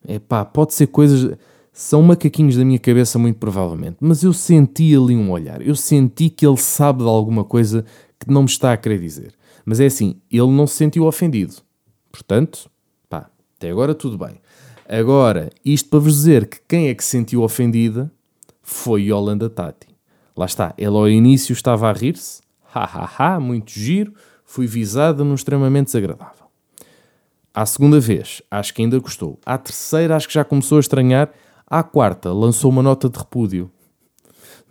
É 0.06 0.18
pá, 0.18 0.44
pode 0.44 0.74
ser 0.74 0.86
coisas. 0.88 1.36
São 1.72 2.02
macaquinhos 2.02 2.56
da 2.56 2.64
minha 2.64 2.78
cabeça, 2.78 3.18
muito 3.18 3.38
provavelmente. 3.38 3.98
Mas 4.00 4.22
eu 4.22 4.32
senti 4.32 4.94
ali 4.96 5.16
um 5.16 5.30
olhar. 5.30 5.60
Eu 5.60 5.76
senti 5.76 6.28
que 6.28 6.46
ele 6.46 6.56
sabe 6.56 7.02
de 7.02 7.08
alguma 7.08 7.44
coisa 7.44 7.84
que 8.18 8.30
não 8.30 8.42
me 8.42 8.48
está 8.48 8.72
a 8.72 8.76
querer 8.76 8.98
dizer. 8.98 9.34
Mas 9.64 9.78
é 9.80 9.86
assim, 9.86 10.16
ele 10.30 10.50
não 10.50 10.66
se 10.66 10.74
sentiu 10.76 11.04
ofendido. 11.04 11.56
Portanto, 12.10 12.70
pá, 13.08 13.30
até 13.56 13.70
agora 13.70 13.94
tudo 13.94 14.18
bem. 14.18 14.40
Agora, 14.88 15.50
isto 15.62 15.90
para 15.90 15.98
vos 15.98 16.14
dizer 16.14 16.46
que 16.48 16.58
quem 16.66 16.88
é 16.88 16.94
que 16.94 17.04
se 17.04 17.10
sentiu 17.10 17.42
ofendida 17.42 18.10
foi 18.62 19.02
Yolanda 19.02 19.50
Tati. 19.50 19.88
Lá 20.34 20.46
está, 20.46 20.74
ela 20.78 20.98
ao 20.98 21.08
início 21.08 21.52
estava 21.52 21.90
a 21.90 21.92
rir-se, 21.92 22.40
ha 22.72 22.84
ha 22.84 23.34
ha, 23.34 23.40
muito 23.40 23.72
giro, 23.72 24.14
fui 24.44 24.66
visada 24.66 25.22
num 25.22 25.34
extremamente 25.34 25.86
desagradável. 25.86 26.37
À 27.58 27.66
segunda 27.66 27.98
vez, 27.98 28.40
acho 28.48 28.72
que 28.72 28.82
ainda 28.82 28.96
gostou. 29.00 29.36
À 29.44 29.58
terceira, 29.58 30.14
acho 30.14 30.28
que 30.28 30.34
já 30.34 30.44
começou 30.44 30.76
a 30.76 30.80
estranhar. 30.80 31.28
À 31.66 31.82
quarta, 31.82 32.32
lançou 32.32 32.70
uma 32.70 32.84
nota 32.84 33.08
de 33.08 33.18
repúdio. 33.18 33.68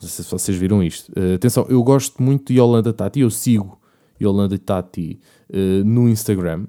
Não 0.01 0.07
sei 0.07 0.23
se 0.23 0.31
vocês 0.31 0.57
viram 0.57 0.81
isto. 0.81 1.11
Uh, 1.11 1.35
atenção, 1.35 1.65
eu 1.67 1.83
gosto 1.83 2.23
muito 2.23 2.53
de 2.53 2.59
Yolanda 2.59 2.93
Tati, 2.93 3.19
eu 3.19 3.29
sigo 3.29 3.77
Yolanda 4.21 4.57
Tati 4.57 5.19
uh, 5.49 5.83
no 5.83 6.07
Instagram. 6.07 6.65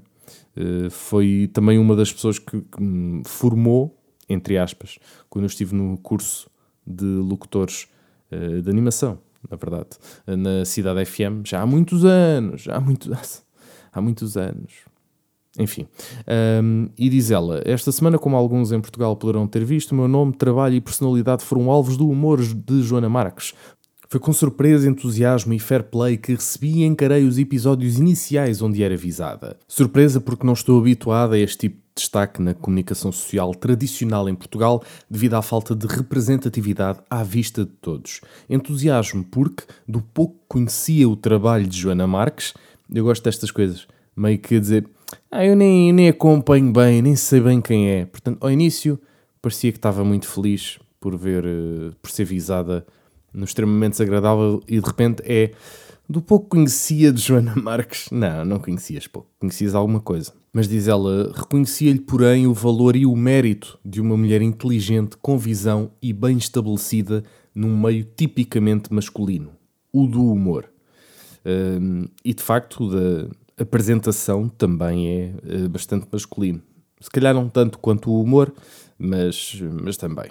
Eh, 0.56 0.90
foi 0.90 1.48
também 1.52 1.78
uma 1.78 1.94
das 1.94 2.12
pessoas 2.12 2.40
que, 2.40 2.62
que, 2.62 2.82
me 2.82 3.22
formou, 3.24 3.96
entre 4.28 4.58
aspas, 4.58 4.98
quando 5.30 5.44
eu 5.44 5.48
estive 5.48 5.72
no 5.72 5.96
curso 5.98 6.50
de 6.84 7.04
locutores 7.04 7.86
uh, 8.32 8.60
de 8.60 8.68
animação, 8.68 9.20
na 9.48 9.56
verdade, 9.56 9.90
na 10.26 10.64
Cidade 10.64 11.04
FM, 11.04 11.46
já 11.46 11.62
há 11.62 11.66
muitos 11.66 12.04
anos, 12.04 12.62
já 12.62 12.74
há, 12.74 12.80
muito, 12.80 13.08
há 13.92 14.00
muitos 14.00 14.36
anos. 14.36 14.88
Enfim, 15.58 15.86
um, 16.62 16.88
e 16.96 17.08
diz 17.08 17.30
ela: 17.30 17.60
Esta 17.64 17.90
semana, 17.90 18.18
como 18.18 18.36
alguns 18.36 18.70
em 18.70 18.80
Portugal 18.80 19.16
poderão 19.16 19.46
ter 19.46 19.64
visto, 19.64 19.94
meu 19.94 20.06
nome, 20.06 20.32
trabalho 20.32 20.74
e 20.74 20.80
personalidade 20.80 21.44
foram 21.44 21.70
alvos 21.70 21.96
do 21.96 22.08
humor 22.08 22.40
de 22.40 22.82
Joana 22.82 23.08
Marques, 23.08 23.52
foi 24.10 24.18
com 24.18 24.32
surpresa, 24.32 24.88
entusiasmo 24.88 25.52
e 25.52 25.58
fair 25.58 25.82
play 25.82 26.16
que 26.16 26.32
recebi 26.32 26.78
e 26.78 26.84
encarei 26.84 27.24
os 27.24 27.36
episódios 27.36 27.98
iniciais 27.98 28.62
onde 28.62 28.82
era 28.82 28.96
visada. 28.96 29.58
Surpresa 29.68 30.18
porque 30.18 30.46
não 30.46 30.54
estou 30.54 30.80
habituada 30.80 31.34
a 31.34 31.38
este 31.38 31.68
tipo 31.68 31.76
de 31.76 31.82
destaque 31.94 32.40
na 32.40 32.54
comunicação 32.54 33.12
social 33.12 33.54
tradicional 33.54 34.26
em 34.26 34.34
Portugal 34.34 34.82
devido 35.10 35.34
à 35.34 35.42
falta 35.42 35.76
de 35.76 35.86
representatividade 35.86 37.00
à 37.10 37.22
vista 37.22 37.66
de 37.66 37.72
todos. 37.82 38.22
Entusiasmo 38.48 39.22
porque, 39.24 39.64
do 39.86 40.00
pouco 40.00 40.36
que 40.36 40.46
conhecia 40.48 41.06
o 41.06 41.14
trabalho 41.14 41.66
de 41.66 41.76
Joana 41.76 42.06
Marques, 42.06 42.54
eu 42.90 43.04
gosto 43.04 43.24
destas 43.24 43.50
coisas, 43.50 43.86
meio 44.16 44.38
que 44.38 44.58
dizer, 44.58 44.88
ah, 45.30 45.44
eu 45.44 45.54
nem, 45.56 45.92
nem 45.92 46.08
acompanho 46.08 46.72
bem, 46.72 47.02
nem 47.02 47.16
sei 47.16 47.40
bem 47.40 47.60
quem 47.60 47.88
é. 47.88 48.06
Portanto, 48.06 48.38
ao 48.40 48.50
início 48.50 48.98
parecia 49.40 49.72
que 49.72 49.78
estava 49.78 50.04
muito 50.04 50.26
feliz 50.26 50.78
por 51.00 51.16
ver, 51.16 51.44
eh, 51.44 51.90
por 52.00 52.10
ser 52.10 52.24
visada 52.24 52.86
no 53.32 53.44
extremamente 53.44 53.92
desagradável 53.92 54.62
e 54.66 54.80
de 54.80 54.86
repente 54.86 55.22
é 55.24 55.52
do 56.08 56.22
pouco 56.22 56.48
conhecia 56.48 57.12
de 57.12 57.20
Joana 57.20 57.54
Marques. 57.60 58.08
Não, 58.10 58.44
não 58.44 58.58
conhecias 58.58 59.06
pouco, 59.06 59.28
conhecias 59.38 59.74
alguma 59.74 60.00
coisa. 60.00 60.32
Mas 60.52 60.66
diz 60.66 60.88
ela, 60.88 61.30
reconhecia-lhe, 61.34 62.00
porém, 62.00 62.46
o 62.46 62.54
valor 62.54 62.96
e 62.96 63.04
o 63.04 63.14
mérito 63.14 63.78
de 63.84 64.00
uma 64.00 64.16
mulher 64.16 64.40
inteligente, 64.40 65.16
com 65.20 65.36
visão 65.36 65.90
e 66.00 66.12
bem 66.12 66.38
estabelecida 66.38 67.22
num 67.54 67.78
meio 67.78 68.04
tipicamente 68.16 68.92
masculino, 68.92 69.50
o 69.92 70.06
do 70.06 70.24
humor. 70.32 70.70
Um, 71.44 72.06
e 72.24 72.32
de 72.32 72.42
facto, 72.42 72.90
da 72.90 73.28
apresentação 73.60 74.48
também 74.48 75.08
é 75.08 75.64
uh, 75.64 75.68
bastante 75.68 76.06
masculino. 76.10 76.62
Se 77.00 77.10
calhar 77.10 77.34
não 77.34 77.48
tanto 77.48 77.78
quanto 77.78 78.10
o 78.10 78.20
humor, 78.20 78.52
mas, 78.98 79.60
mas 79.82 79.96
também. 79.96 80.30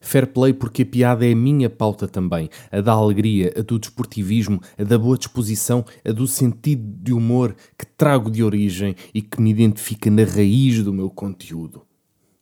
Fair 0.00 0.28
play 0.28 0.52
porque 0.52 0.82
a 0.82 0.86
piada 0.86 1.26
é 1.26 1.32
a 1.32 1.36
minha 1.36 1.68
pauta 1.68 2.06
também, 2.06 2.48
a 2.70 2.80
da 2.80 2.92
alegria, 2.92 3.52
a 3.58 3.62
do 3.62 3.78
desportivismo, 3.78 4.60
a 4.78 4.84
da 4.84 4.96
boa 4.96 5.18
disposição, 5.18 5.84
a 6.04 6.12
do 6.12 6.26
sentido 6.26 6.84
de 7.02 7.12
humor 7.12 7.54
que 7.76 7.84
trago 7.84 8.30
de 8.30 8.44
origem 8.44 8.94
e 9.12 9.20
que 9.20 9.40
me 9.40 9.50
identifica 9.50 10.08
na 10.08 10.22
raiz 10.22 10.82
do 10.84 10.92
meu 10.92 11.10
conteúdo. 11.10 11.82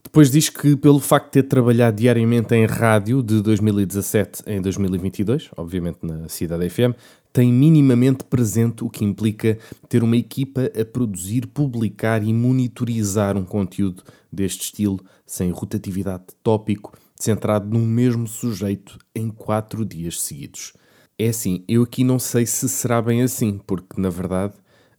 Depois 0.03 0.31
diz 0.31 0.49
que, 0.49 0.75
pelo 0.75 0.99
facto 0.99 1.25
de 1.25 1.31
ter 1.31 1.43
trabalhado 1.43 1.97
diariamente 1.97 2.55
em 2.55 2.65
rádio 2.65 3.21
de 3.21 3.41
2017 3.41 4.43
em 4.47 4.61
2022, 4.61 5.49
obviamente 5.57 5.99
na 6.01 6.29
Cidade 6.29 6.69
FM, 6.69 6.95
tem 7.37 7.53
minimamente 7.53 8.23
presente 8.23 8.83
o 8.83 8.89
que 8.89 9.05
implica 9.05 9.59
ter 9.87 10.01
uma 10.01 10.17
equipa 10.17 10.71
a 10.75 10.83
produzir, 10.83 11.45
publicar 11.45 12.23
e 12.23 12.33
monitorizar 12.33 13.37
um 13.37 13.45
conteúdo 13.45 14.01
deste 14.33 14.61
estilo, 14.61 14.99
sem 15.23 15.51
rotatividade 15.51 16.23
de 16.29 16.35
tópico 16.41 16.97
centrado 17.15 17.69
num 17.69 17.85
mesmo 17.85 18.25
sujeito 18.25 18.97
em 19.13 19.29
quatro 19.29 19.85
dias 19.85 20.19
seguidos. 20.19 20.73
É 21.15 21.27
assim, 21.27 21.63
eu 21.67 21.83
aqui 21.83 22.03
não 22.03 22.17
sei 22.17 22.43
se 22.43 22.67
será 22.67 23.03
bem 23.03 23.21
assim, 23.21 23.59
porque 23.67 24.01
na 24.01 24.09
verdade 24.09 24.55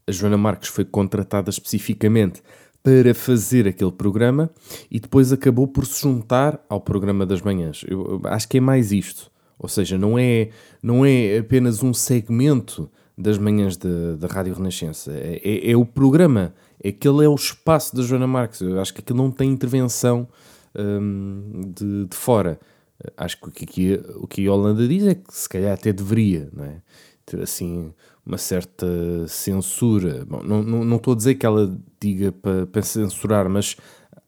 a 0.07 0.13
Joana 0.13 0.39
Marques 0.39 0.69
foi 0.69 0.85
contratada 0.85 1.51
especificamente 1.51 2.41
para 2.85 3.13
fazer 3.15 3.67
aquele 3.67 3.91
programa 3.91 4.49
e 4.89 5.01
depois 5.01 5.33
acabou 5.33 5.67
por 5.67 5.85
se 5.85 6.03
juntar 6.03 6.65
ao 6.69 6.81
programa 6.81 7.27
das 7.27 7.43
manhãs. 7.43 7.85
Eu 7.89 8.21
acho 8.27 8.49
que 8.49 8.59
é 8.59 8.61
mais 8.61 8.93
isto. 8.93 9.29
Ou 9.59 9.69
seja, 9.69 9.99
não 9.99 10.19
é, 10.19 10.51
não 10.83 11.05
é 11.05 11.39
apenas 11.39 11.83
um 11.83 11.93
segmento 11.93 12.91
das 13.17 13.37
manhãs 13.37 13.77
da 13.77 14.27
Rádio 14.29 14.55
Renascença. 14.55 15.11
É, 15.13 15.41
é, 15.43 15.71
é, 15.73 15.77
o 15.77 15.85
programa. 15.85 16.55
Aquele 16.85 17.25
é 17.25 17.29
o 17.29 17.35
espaço 17.35 17.97
da 17.97 18.03
Joana 18.03 18.29
Marques. 18.29 18.61
Eu 18.61 18.81
acho 18.81 18.95
que 18.95 19.01
aquilo 19.01 19.19
não 19.19 19.33
tem 19.33 19.51
intervenção 19.51 20.29
um, 20.79 21.73
de, 21.75 22.07
de, 22.07 22.17
fora. 22.17 22.61
Acho 23.17 23.37
que 23.51 23.65
aqui, 23.65 24.01
o 24.17 24.29
que 24.29 24.47
a 24.47 24.53
Holanda 24.53 24.87
diz 24.87 25.05
é 25.05 25.15
que 25.17 25.35
se 25.35 25.49
calhar 25.49 25.73
até 25.73 25.93
deveria, 25.93 26.49
não 26.53 26.65
é? 26.65 26.81
Ter 27.27 27.43
assim 27.43 27.93
uma 28.25 28.39
certa 28.39 28.87
censura. 29.27 30.25
Bom, 30.25 30.43
não, 30.43 30.63
não, 30.63 30.85
não 30.85 30.97
estou 30.97 31.15
a 31.15 31.17
dizer 31.17 31.35
que 31.35 31.47
ela 31.47 31.77
diga 32.01 32.31
para, 32.31 32.67
para 32.67 32.83
censurar, 32.83 33.49
mas 33.49 33.77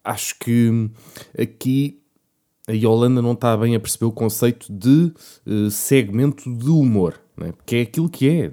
acho 0.03 0.39
que 0.39 0.91
aqui 1.39 2.00
a 2.69 2.73
Yolanda 2.73 3.21
não 3.21 3.33
está 3.33 3.57
bem 3.57 3.75
a 3.75 3.81
perceber 3.81 4.07
o 4.07 4.13
conceito 4.13 4.73
de 4.73 5.13
uh, 5.47 5.71
segmento 5.71 6.53
de 6.55 6.71
humor, 6.71 7.21
é? 7.41 7.53
porque 7.53 7.77
é 7.77 7.81
aquilo 7.83 8.09
que 8.09 8.29
é, 8.29 8.51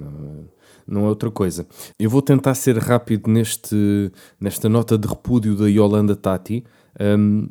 não 0.86 1.04
é 1.04 1.08
outra 1.08 1.30
coisa. 1.30 1.66
Eu 1.98 2.08
vou 2.08 2.22
tentar 2.22 2.54
ser 2.54 2.78
rápido 2.78 3.30
neste, 3.30 4.10
nesta 4.40 4.68
nota 4.68 4.96
de 4.96 5.06
repúdio 5.06 5.54
da 5.54 5.68
Yolanda 5.68 6.16
Tati. 6.16 6.64
Um, 6.98 7.48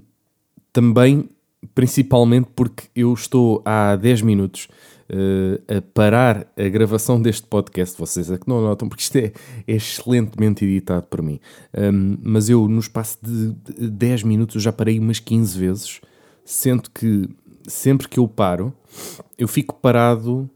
também, 0.74 1.30
principalmente 1.74 2.50
porque 2.56 2.86
eu 2.96 3.14
estou 3.14 3.62
há 3.64 3.96
10 3.96 4.24
minutos 4.24 4.68
uh, 5.10 5.78
a 5.78 5.82
parar 5.82 6.48
a 6.58 6.70
gravação 6.70 7.22
deste 7.22 7.48
podcast. 7.48 7.98
Vocês 7.98 8.32
é 8.32 8.38
que 8.38 8.48
não 8.48 8.62
notam, 8.62 8.90
porque 8.90 9.04
isto 9.04 9.16
é, 9.18 9.32
é 9.68 9.76
excelentemente 9.76 10.66
editado 10.66 11.04
por 11.04 11.22
mim. 11.22 11.40
Um, 11.78 12.18
mas 12.22 12.50
eu, 12.50 12.68
no 12.68 12.80
espaço 12.80 13.18
de 13.22 13.54
10 13.88 14.24
minutos, 14.24 14.62
já 14.62 14.72
parei 14.72 15.00
umas 15.00 15.20
15 15.20 15.60
vezes, 15.60 16.02
sendo 16.50 16.90
que 16.90 17.30
sempre 17.68 18.08
que 18.08 18.20
eu 18.20 18.28
paro, 18.28 18.74
eu 19.38 19.48
fico 19.48 19.76
parado 19.76 20.50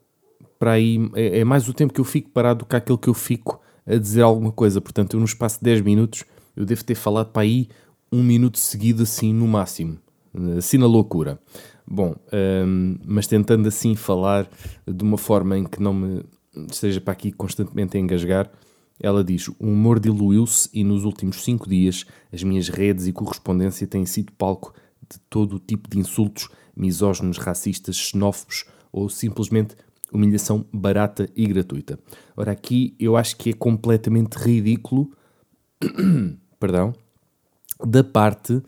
para 0.58 0.72
aí. 0.72 0.98
É, 1.16 1.40
é 1.40 1.44
mais 1.44 1.68
o 1.68 1.74
tempo 1.74 1.94
que 1.94 2.02
eu 2.02 2.06
fico 2.06 2.30
parado 2.30 2.60
do 2.60 2.66
que 2.66 2.76
aquele 2.76 2.98
que 2.98 3.10
eu 3.10 3.14
fico 3.14 3.60
a 3.86 3.96
dizer 3.96 4.22
alguma 4.22 4.52
coisa. 4.52 4.80
Portanto, 4.80 5.16
eu, 5.16 5.20
no 5.20 5.26
espaço 5.26 5.58
de 5.58 5.66
10 5.66 5.82
minutos, 5.82 6.24
eu 6.56 6.66
devo 6.66 6.84
ter 6.84 6.96
falado 6.96 7.32
para 7.32 7.42
aí 7.42 7.68
um 8.12 8.24
minuto 8.24 8.58
seguido, 8.58 9.04
assim, 9.04 9.34
no 9.34 9.48
máximo 9.48 10.00
assim 10.58 10.78
na 10.78 10.86
loucura. 10.86 11.40
Bom, 11.86 12.16
um, 12.66 12.98
mas 13.06 13.28
tentando 13.28 13.68
assim 13.68 13.96
falar 13.96 14.50
de 14.88 15.04
uma 15.04 15.18
forma 15.18 15.58
em 15.58 15.66
que 15.66 15.82
não 15.82 15.94
me 15.94 16.24
esteja 16.70 17.02
para 17.02 17.14
aqui 17.14 17.32
constantemente 17.32 17.98
a 17.98 18.00
engasgar. 18.00 18.50
Ela 19.00 19.24
diz: 19.24 19.48
O 19.48 19.56
humor 19.60 20.00
diluiu-se 20.00 20.70
e 20.74 20.84
nos 20.84 21.04
últimos 21.04 21.44
cinco 21.44 21.68
dias 21.68 22.06
as 22.32 22.44
minhas 22.44 22.70
redes 22.70 23.08
e 23.08 23.14
correspondência 23.14 23.88
têm 23.88 24.06
sido 24.06 24.32
palco 24.34 24.74
de 25.12 25.20
todo 25.30 25.58
o 25.58 25.60
tipo 25.60 25.90
de 25.90 26.00
insultos 26.00 26.50
misóginos, 26.76 27.38
racistas, 27.38 27.96
xenófobos 27.96 28.66
ou 28.92 29.10
simplesmente 29.10 29.76
humilhação 30.12 30.66
barata 30.74 31.30
e 31.36 31.46
gratuita. 31.46 32.00
Ora, 32.36 32.52
aqui 32.52 32.96
eu 33.00 33.16
acho 33.16 33.38
que 33.38 33.52
é 33.52 33.54
completamente 33.54 34.36
ridículo, 34.36 35.12
perdão, 36.60 36.94
da 37.86 38.04
parte 38.04 38.62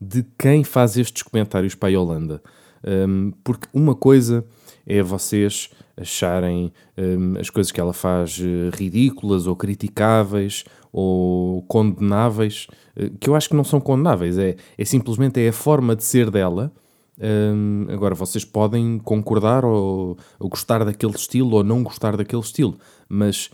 de 0.00 0.24
quem 0.38 0.64
faz 0.64 0.96
estes 0.96 1.22
comentários 1.22 1.74
para 1.74 1.88
a 1.88 1.92
Yolanda. 1.92 2.42
Um, 2.84 3.32
porque 3.42 3.68
uma 3.72 3.94
coisa 3.94 4.44
é 4.86 5.02
vocês 5.02 5.70
acharem 5.96 6.72
um, 6.96 7.38
as 7.38 7.48
coisas 7.48 7.72
que 7.72 7.80
ela 7.80 7.92
faz 7.92 8.38
uh, 8.38 8.70
ridículas 8.74 9.46
ou 9.46 9.56
criticáveis 9.56 10.64
ou 10.92 11.62
condenáveis, 11.62 12.66
uh, 12.96 13.10
que 13.18 13.30
eu 13.30 13.34
acho 13.34 13.48
que 13.48 13.56
não 13.56 13.64
são 13.64 13.80
condenáveis, 13.80 14.36
é, 14.38 14.56
é 14.76 14.84
simplesmente 14.84 15.40
é 15.40 15.48
a 15.48 15.52
forma 15.52 15.96
de 15.96 16.04
ser 16.04 16.30
dela. 16.30 16.72
Um, 17.18 17.86
agora, 17.88 18.14
vocês 18.14 18.44
podem 18.44 18.98
concordar 18.98 19.64
ou, 19.64 20.18
ou 20.38 20.48
gostar 20.50 20.84
daquele 20.84 21.14
estilo 21.14 21.56
ou 21.56 21.64
não 21.64 21.82
gostar 21.82 22.14
daquele 22.14 22.42
estilo, 22.42 22.76
mas 23.08 23.50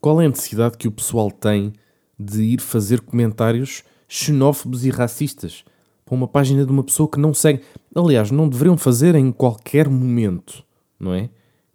qual 0.00 0.20
é 0.20 0.26
a 0.26 0.28
necessidade 0.28 0.76
que 0.76 0.86
o 0.86 0.92
pessoal 0.92 1.30
tem 1.30 1.72
de 2.18 2.42
ir 2.42 2.60
fazer 2.60 3.00
comentários 3.00 3.82
xenófobos 4.06 4.84
e 4.84 4.90
racistas 4.90 5.64
para 6.04 6.14
uma 6.14 6.28
página 6.28 6.64
de 6.64 6.70
uma 6.70 6.84
pessoa 6.84 7.08
que 7.08 7.18
não 7.18 7.34
segue? 7.34 7.62
Aliás, 7.94 8.30
não 8.30 8.48
deveriam 8.48 8.76
fazer 8.76 9.16
em 9.16 9.32
qualquer 9.32 9.88
momento, 9.88 10.64
não 10.98 11.12
é? 11.12 11.28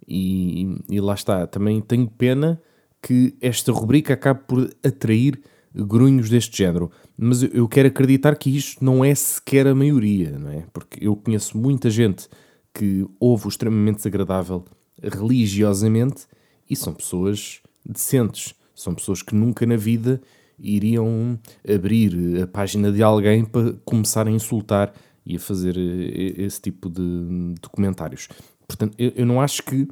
E, 0.07 0.79
e 0.89 1.01
lá 1.01 1.13
está, 1.13 1.45
também 1.45 1.81
tenho 1.81 2.07
pena 2.07 2.61
que 3.01 3.35
esta 3.41 3.71
rubrica 3.71 4.13
acabe 4.13 4.41
por 4.47 4.69
atrair 4.83 5.39
grunhos 5.73 6.29
deste 6.29 6.57
género. 6.57 6.89
Mas 7.17 7.43
eu 7.43 7.67
quero 7.67 7.87
acreditar 7.87 8.35
que 8.35 8.55
isto 8.55 8.83
não 8.83 9.03
é 9.03 9.13
sequer 9.13 9.67
a 9.67 9.75
maioria, 9.75 10.37
não 10.37 10.51
é? 10.51 10.65
Porque 10.73 11.05
eu 11.05 11.15
conheço 11.15 11.57
muita 11.57 11.89
gente 11.89 12.27
que 12.73 13.05
ouve 13.19 13.47
o 13.47 13.49
extremamente 13.49 13.97
desagradável 13.97 14.63
religiosamente 15.01 16.25
e 16.69 16.75
são 16.75 16.93
pessoas 16.93 17.61
decentes. 17.85 18.53
São 18.75 18.93
pessoas 18.93 19.21
que 19.21 19.33
nunca 19.33 19.65
na 19.65 19.75
vida 19.75 20.21
iriam 20.59 21.39
abrir 21.67 22.41
a 22.41 22.47
página 22.47 22.91
de 22.91 23.01
alguém 23.01 23.43
para 23.43 23.73
começar 23.85 24.27
a 24.27 24.31
insultar 24.31 24.93
e 25.25 25.35
a 25.35 25.39
fazer 25.39 25.75
esse 25.77 26.61
tipo 26.61 26.89
de 26.89 27.55
documentários. 27.61 28.27
Portanto, 28.67 28.95
eu, 28.97 29.25
não 29.25 29.39
acho 29.39 29.63
que 29.63 29.87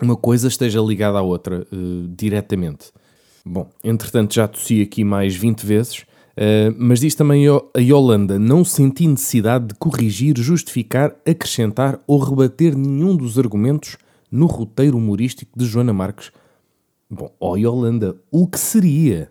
uma 0.00 0.16
coisa 0.16 0.48
esteja 0.48 0.80
ligada 0.80 1.18
à 1.18 1.22
outra 1.22 1.66
uh, 1.70 2.08
diretamente. 2.16 2.90
Bom, 3.44 3.68
entretanto 3.84 4.34
já 4.34 4.48
tossi 4.48 4.80
aqui 4.80 5.04
mais 5.04 5.36
20 5.36 5.66
vezes, 5.66 5.98
uh, 5.98 6.74
mas 6.78 7.00
diz 7.00 7.14
também 7.14 7.46
a 7.46 7.78
Yolanda: 7.78 8.38
não 8.38 8.64
senti 8.64 9.06
necessidade 9.06 9.66
de 9.68 9.74
corrigir, 9.74 10.38
justificar, 10.38 11.14
acrescentar 11.26 12.00
ou 12.06 12.18
rebater 12.18 12.76
nenhum 12.76 13.14
dos 13.14 13.38
argumentos 13.38 13.98
no 14.30 14.46
roteiro 14.46 14.96
humorístico 14.96 15.52
de 15.56 15.66
Joana 15.66 15.92
Marques. 15.92 16.32
Bom, 17.10 17.30
ó 17.38 17.56
Yolanda, 17.56 18.16
o 18.30 18.46
que 18.46 18.58
seria? 18.58 19.30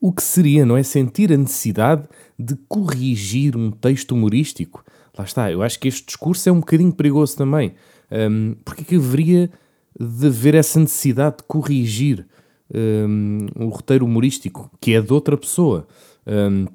O 0.00 0.12
que 0.12 0.22
seria, 0.22 0.64
não 0.64 0.76
é? 0.76 0.82
Sentir 0.82 1.30
a 1.30 1.36
necessidade 1.36 2.08
de 2.38 2.56
corrigir 2.66 3.54
um 3.54 3.70
texto 3.70 4.12
humorístico? 4.12 4.82
Lá 5.16 5.24
está, 5.24 5.50
eu 5.50 5.62
acho 5.62 5.78
que 5.78 5.88
este 5.88 6.06
discurso 6.06 6.48
é 6.48 6.52
um 6.52 6.60
bocadinho 6.60 6.92
perigoso 6.92 7.36
também. 7.36 7.74
Um, 8.10 8.54
porque 8.64 8.82
é 8.82 8.84
que 8.84 8.96
haveria 8.96 9.50
de 9.98 10.26
haver 10.26 10.54
essa 10.54 10.78
necessidade 10.80 11.38
de 11.38 11.42
corrigir 11.44 12.26
um, 12.74 13.46
o 13.56 13.68
roteiro 13.68 14.04
humorístico, 14.04 14.70
que 14.80 14.94
é 14.94 15.00
de 15.00 15.12
outra 15.12 15.36
pessoa? 15.36 15.86
Um, 16.26 16.66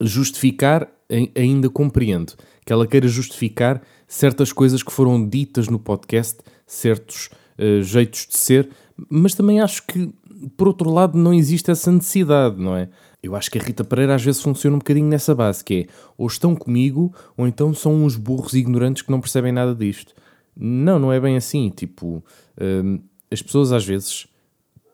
justificar, 0.00 0.88
ainda 1.36 1.68
compreendo. 1.68 2.34
Que 2.64 2.72
ela 2.72 2.86
queira 2.86 3.08
justificar 3.08 3.82
certas 4.06 4.52
coisas 4.52 4.82
que 4.82 4.92
foram 4.92 5.28
ditas 5.28 5.68
no 5.68 5.78
podcast, 5.78 6.40
certos 6.66 7.30
uh, 7.58 7.82
jeitos 7.82 8.26
de 8.26 8.36
ser, 8.36 8.70
mas 9.08 9.34
também 9.34 9.60
acho 9.60 9.86
que, 9.86 10.12
por 10.56 10.68
outro 10.68 10.90
lado, 10.90 11.16
não 11.16 11.32
existe 11.32 11.70
essa 11.70 11.90
necessidade, 11.90 12.60
não 12.60 12.76
é? 12.76 12.88
Eu 13.22 13.36
acho 13.36 13.50
que 13.50 13.58
a 13.58 13.62
Rita 13.62 13.84
Pereira 13.84 14.14
às 14.14 14.24
vezes 14.24 14.40
funciona 14.40 14.76
um 14.76 14.78
bocadinho 14.78 15.06
nessa 15.06 15.34
base, 15.34 15.62
que 15.62 15.74
é 15.74 15.86
ou 16.16 16.26
estão 16.26 16.56
comigo, 16.56 17.14
ou 17.36 17.46
então 17.46 17.74
são 17.74 18.04
uns 18.04 18.16
burros 18.16 18.54
ignorantes 18.54 19.02
que 19.02 19.10
não 19.10 19.20
percebem 19.20 19.52
nada 19.52 19.74
disto. 19.74 20.14
Não, 20.56 20.98
não 20.98 21.12
é 21.12 21.20
bem 21.20 21.36
assim. 21.36 21.70
Tipo, 21.70 22.24
hum, 22.60 23.00
as 23.30 23.42
pessoas 23.42 23.72
às 23.72 23.84
vezes 23.84 24.26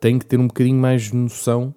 têm 0.01 0.19
que 0.19 0.27
ter 0.27 0.39
um 0.39 0.47
bocadinho 0.47 0.79
mais 0.79 1.13
noção 1.13 1.75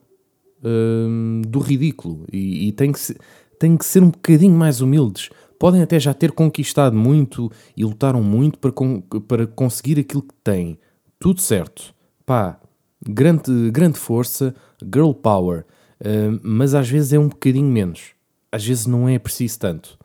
hum, 0.63 1.41
do 1.47 1.59
ridículo 1.59 2.25
e, 2.31 2.67
e 2.67 2.71
têm, 2.71 2.91
que 2.91 2.99
ser, 2.99 3.17
têm 3.59 3.77
que 3.77 3.85
ser 3.85 4.03
um 4.03 4.09
bocadinho 4.09 4.55
mais 4.55 4.81
humildes. 4.81 5.29
Podem 5.59 5.81
até 5.81 5.99
já 5.99 6.13
ter 6.13 6.31
conquistado 6.31 6.95
muito 6.95 7.51
e 7.75 7.83
lutaram 7.83 8.23
muito 8.23 8.57
para, 8.59 8.71
para 9.27 9.45
conseguir 9.45 9.99
aquilo 9.99 10.23
que 10.23 10.35
têm. 10.43 10.79
Tudo 11.19 11.41
certo. 11.41 11.93
Pá, 12.25 12.59
grande, 13.05 13.69
grande 13.71 13.97
força, 13.97 14.55
girl 14.81 15.11
power. 15.11 15.65
Mas 16.41 16.73
às 16.73 16.89
vezes 16.89 17.13
é 17.13 17.19
um 17.19 17.27
bocadinho 17.27 17.71
menos. 17.71 18.11
Às 18.51 18.65
vezes 18.65 18.85
não 18.85 19.07
é 19.07 19.19
preciso 19.19 19.59
tanto. 19.59 19.97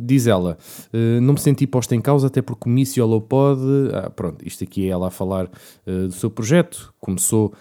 Diz 0.00 0.26
ela, 0.26 0.56
uh, 0.92 1.20
não 1.20 1.34
me 1.34 1.40
senti 1.40 1.66
posta 1.66 1.94
em 1.94 2.00
causa, 2.00 2.26
até 2.26 2.42
porque 2.42 2.68
o 2.68 2.72
Miss 2.72 2.96
Yolo 2.96 3.20
pode. 3.20 3.60
Ah, 3.92 4.10
pronto, 4.10 4.46
isto 4.46 4.64
aqui 4.64 4.86
é 4.86 4.90
ela 4.90 5.08
a 5.08 5.10
falar 5.10 5.46
uh, 5.46 6.06
do 6.06 6.12
seu 6.12 6.30
projeto. 6.30 6.92
Começou 7.00 7.52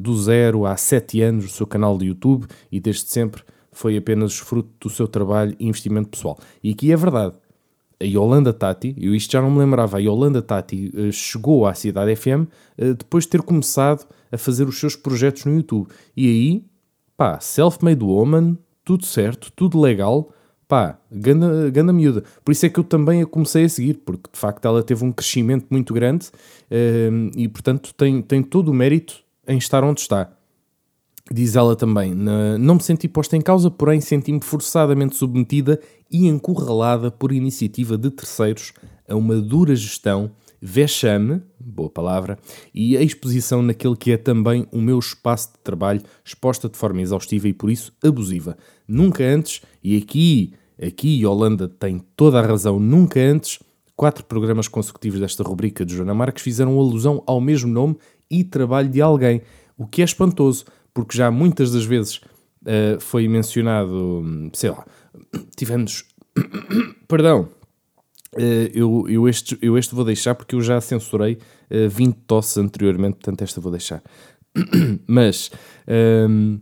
do 0.00 0.16
zero 0.22 0.64
há 0.66 0.76
sete 0.76 1.20
anos 1.20 1.46
o 1.46 1.48
seu 1.48 1.66
canal 1.66 1.98
de 1.98 2.06
YouTube 2.06 2.46
e 2.70 2.78
desde 2.78 3.08
sempre 3.08 3.42
foi 3.72 3.96
apenas 3.96 4.38
fruto 4.38 4.70
do 4.80 4.90
seu 4.90 5.08
trabalho 5.08 5.56
e 5.58 5.66
investimento 5.66 6.10
pessoal. 6.10 6.38
E 6.62 6.70
aqui 6.70 6.92
é 6.92 6.96
verdade. 6.96 7.34
A 8.02 8.04
Yolanda 8.04 8.52
Tati, 8.52 8.94
eu 8.98 9.14
isto 9.14 9.30
já 9.30 9.40
não 9.40 9.50
me 9.50 9.58
lembrava, 9.58 9.96
a 9.96 10.00
Yolanda 10.00 10.42
Tati 10.42 10.90
chegou 11.12 11.66
à 11.66 11.74
Cidade 11.74 12.16
FM 12.16 12.48
depois 12.98 13.24
de 13.24 13.30
ter 13.30 13.42
começado 13.42 14.06
a 14.32 14.36
fazer 14.36 14.66
os 14.66 14.80
seus 14.80 14.96
projetos 14.96 15.44
no 15.44 15.54
YouTube. 15.54 15.88
E 16.16 16.26
aí, 16.26 16.64
pá, 17.16 17.38
self-made 17.38 18.02
woman, 18.02 18.58
tudo 18.84 19.06
certo, 19.06 19.52
tudo 19.54 19.80
legal, 19.80 20.32
pá, 20.66 20.98
ganda, 21.10 21.70
ganda 21.70 21.92
miúda. 21.92 22.24
Por 22.42 22.50
isso 22.50 22.64
é 22.64 22.68
que 22.70 22.80
eu 22.80 22.84
também 22.84 23.22
a 23.22 23.26
comecei 23.26 23.64
a 23.64 23.68
seguir, 23.68 24.00
porque 24.04 24.30
de 24.32 24.38
facto 24.38 24.64
ela 24.64 24.82
teve 24.82 25.04
um 25.04 25.12
crescimento 25.12 25.66
muito 25.70 25.92
grande 25.92 26.28
uh, 26.28 27.30
e, 27.36 27.46
portanto, 27.46 27.94
tem, 27.94 28.22
tem 28.22 28.42
todo 28.42 28.70
o 28.70 28.74
mérito 28.74 29.22
em 29.46 29.58
estar 29.58 29.84
onde 29.84 30.00
está. 30.00 30.32
Diz 31.30 31.56
ela 31.56 31.76
também: 31.76 32.14
Não 32.14 32.74
me 32.74 32.82
senti 32.82 33.08
posta 33.08 33.36
em 33.36 33.40
causa, 33.40 33.70
porém 33.70 34.00
senti-me 34.00 34.40
forçadamente 34.42 35.16
submetida 35.16 35.80
e 36.10 36.26
encurralada 36.26 37.10
por 37.10 37.32
iniciativa 37.32 37.96
de 37.96 38.10
terceiros 38.10 38.72
a 39.08 39.14
uma 39.14 39.36
dura 39.36 39.74
gestão 39.74 40.30
vexame, 40.64 41.42
boa 41.58 41.90
palavra, 41.90 42.38
e 42.72 42.96
a 42.96 43.02
exposição 43.02 43.60
naquele 43.62 43.96
que 43.96 44.12
é 44.12 44.16
também 44.16 44.64
o 44.70 44.80
meu 44.80 44.96
espaço 44.96 45.54
de 45.54 45.58
trabalho, 45.58 46.00
exposta 46.24 46.68
de 46.68 46.78
forma 46.78 47.02
exaustiva 47.02 47.48
e 47.48 47.52
por 47.52 47.68
isso 47.68 47.92
abusiva. 48.02 48.56
Nunca 48.86 49.24
antes, 49.24 49.60
e 49.82 49.96
aqui, 49.96 50.54
aqui 50.80 51.26
Holanda 51.26 51.66
tem 51.66 52.00
toda 52.14 52.38
a 52.38 52.46
razão, 52.46 52.78
nunca 52.78 53.18
antes, 53.18 53.58
quatro 53.96 54.24
programas 54.24 54.68
consecutivos 54.68 55.18
desta 55.18 55.42
rubrica 55.42 55.84
de 55.84 55.96
Joana 55.96 56.14
Marques 56.14 56.44
fizeram 56.44 56.78
alusão 56.78 57.24
ao 57.26 57.40
mesmo 57.40 57.72
nome 57.72 57.96
e 58.30 58.44
trabalho 58.44 58.88
de 58.88 59.02
alguém, 59.02 59.42
o 59.76 59.84
que 59.84 60.00
é 60.00 60.04
espantoso, 60.04 60.64
porque 60.94 61.16
já 61.16 61.30
muitas 61.30 61.72
das 61.72 61.84
vezes 61.84 62.16
uh, 62.62 63.00
foi 63.00 63.28
mencionado, 63.28 64.50
sei 64.52 64.70
lá, 64.70 64.84
tivemos. 65.56 66.04
Perdão, 67.08 67.48
Uh, 68.34 68.64
eu, 68.72 69.06
eu, 69.10 69.28
este, 69.28 69.58
eu 69.60 69.76
este 69.76 69.94
vou 69.94 70.06
deixar 70.06 70.34
porque 70.34 70.54
eu 70.54 70.62
já 70.62 70.80
censurei 70.80 71.34
uh, 71.70 71.88
20 71.90 72.16
tosses 72.26 72.56
anteriormente, 72.56 73.16
portanto 73.16 73.42
esta 73.42 73.60
vou 73.60 73.70
deixar. 73.70 74.02
Mas 75.06 75.50
um, 75.86 75.92
ehm, 75.92 76.60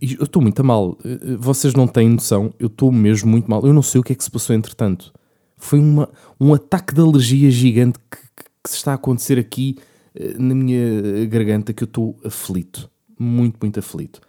eu 0.00 0.24
estou 0.24 0.42
muito 0.42 0.62
mal. 0.64 0.98
Vocês 1.38 1.74
não 1.74 1.86
têm 1.86 2.08
noção, 2.08 2.52
eu 2.58 2.66
estou 2.66 2.90
mesmo 2.90 3.30
muito 3.30 3.48
mal. 3.48 3.64
Eu 3.64 3.72
não 3.72 3.82
sei 3.82 4.00
o 4.00 4.04
que 4.04 4.12
é 4.12 4.16
que 4.16 4.24
se 4.24 4.30
passou 4.30 4.54
entretanto. 4.56 5.12
Foi 5.56 5.78
uma, 5.78 6.08
um 6.40 6.52
ataque 6.52 6.94
de 6.94 7.00
alergia 7.00 7.50
gigante 7.50 7.98
que, 7.98 8.16
que, 8.16 8.44
que 8.64 8.70
se 8.70 8.76
está 8.76 8.92
a 8.92 8.94
acontecer 8.94 9.38
aqui 9.38 9.76
na 10.38 10.54
minha 10.54 11.26
garganta 11.26 11.72
que 11.72 11.82
eu 11.82 11.86
estou 11.86 12.16
aflito. 12.24 12.88
Muito, 13.22 13.58
muito 13.60 13.78
aflito. 13.78 14.20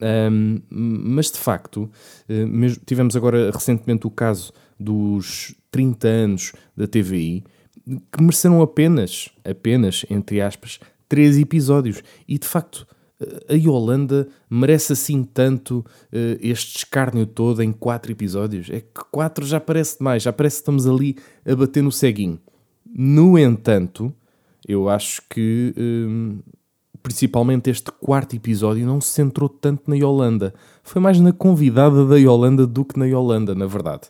Um, 0.00 0.60
mas 0.70 1.30
de 1.30 1.38
facto, 1.38 1.90
mesmo, 2.28 2.80
tivemos 2.86 3.14
agora 3.14 3.50
recentemente 3.50 4.06
o 4.06 4.10
caso 4.10 4.52
dos 4.78 5.54
30 5.70 6.08
anos 6.08 6.52
da 6.76 6.86
TVI, 6.86 7.44
que 7.84 8.22
mereceram 8.22 8.62
apenas, 8.62 9.28
apenas, 9.44 10.06
entre 10.08 10.40
aspas, 10.40 10.78
3 11.08 11.38
episódios. 11.38 12.02
E 12.26 12.38
de 12.38 12.46
facto, 12.46 12.86
a 13.48 13.54
Yolanda 13.54 14.28
merece 14.48 14.92
assim 14.92 15.24
tanto 15.24 15.78
uh, 15.80 16.38
este 16.40 16.78
escárnio 16.78 17.26
todo 17.26 17.62
em 17.62 17.72
4 17.72 18.12
episódios. 18.12 18.70
É 18.70 18.80
que 18.80 19.04
4 19.10 19.44
já 19.44 19.60
parece 19.60 19.98
demais, 19.98 20.22
já 20.22 20.32
parece 20.32 20.56
que 20.56 20.60
estamos 20.60 20.86
ali 20.86 21.16
a 21.44 21.54
bater 21.54 21.82
no 21.82 21.92
ceguinho. 21.92 22.40
No 22.86 23.38
entanto, 23.38 24.14
Eu 24.68 24.88
acho 24.90 25.22
que 25.30 25.72
hum, 25.78 26.40
principalmente 27.02 27.70
este 27.70 27.90
quarto 27.90 28.36
episódio 28.36 28.86
não 28.86 29.00
se 29.00 29.12
centrou 29.12 29.48
tanto 29.48 29.88
na 29.88 29.96
Yolanda. 29.96 30.54
Foi 30.82 31.00
mais 31.00 31.20
na 31.20 31.32
convidada 31.32 32.06
da 32.06 32.16
Yolanda 32.16 32.66
do 32.66 32.84
que 32.84 32.98
na 32.98 33.06
Yolanda, 33.06 33.54
na 33.54 33.66
verdade. 33.66 34.08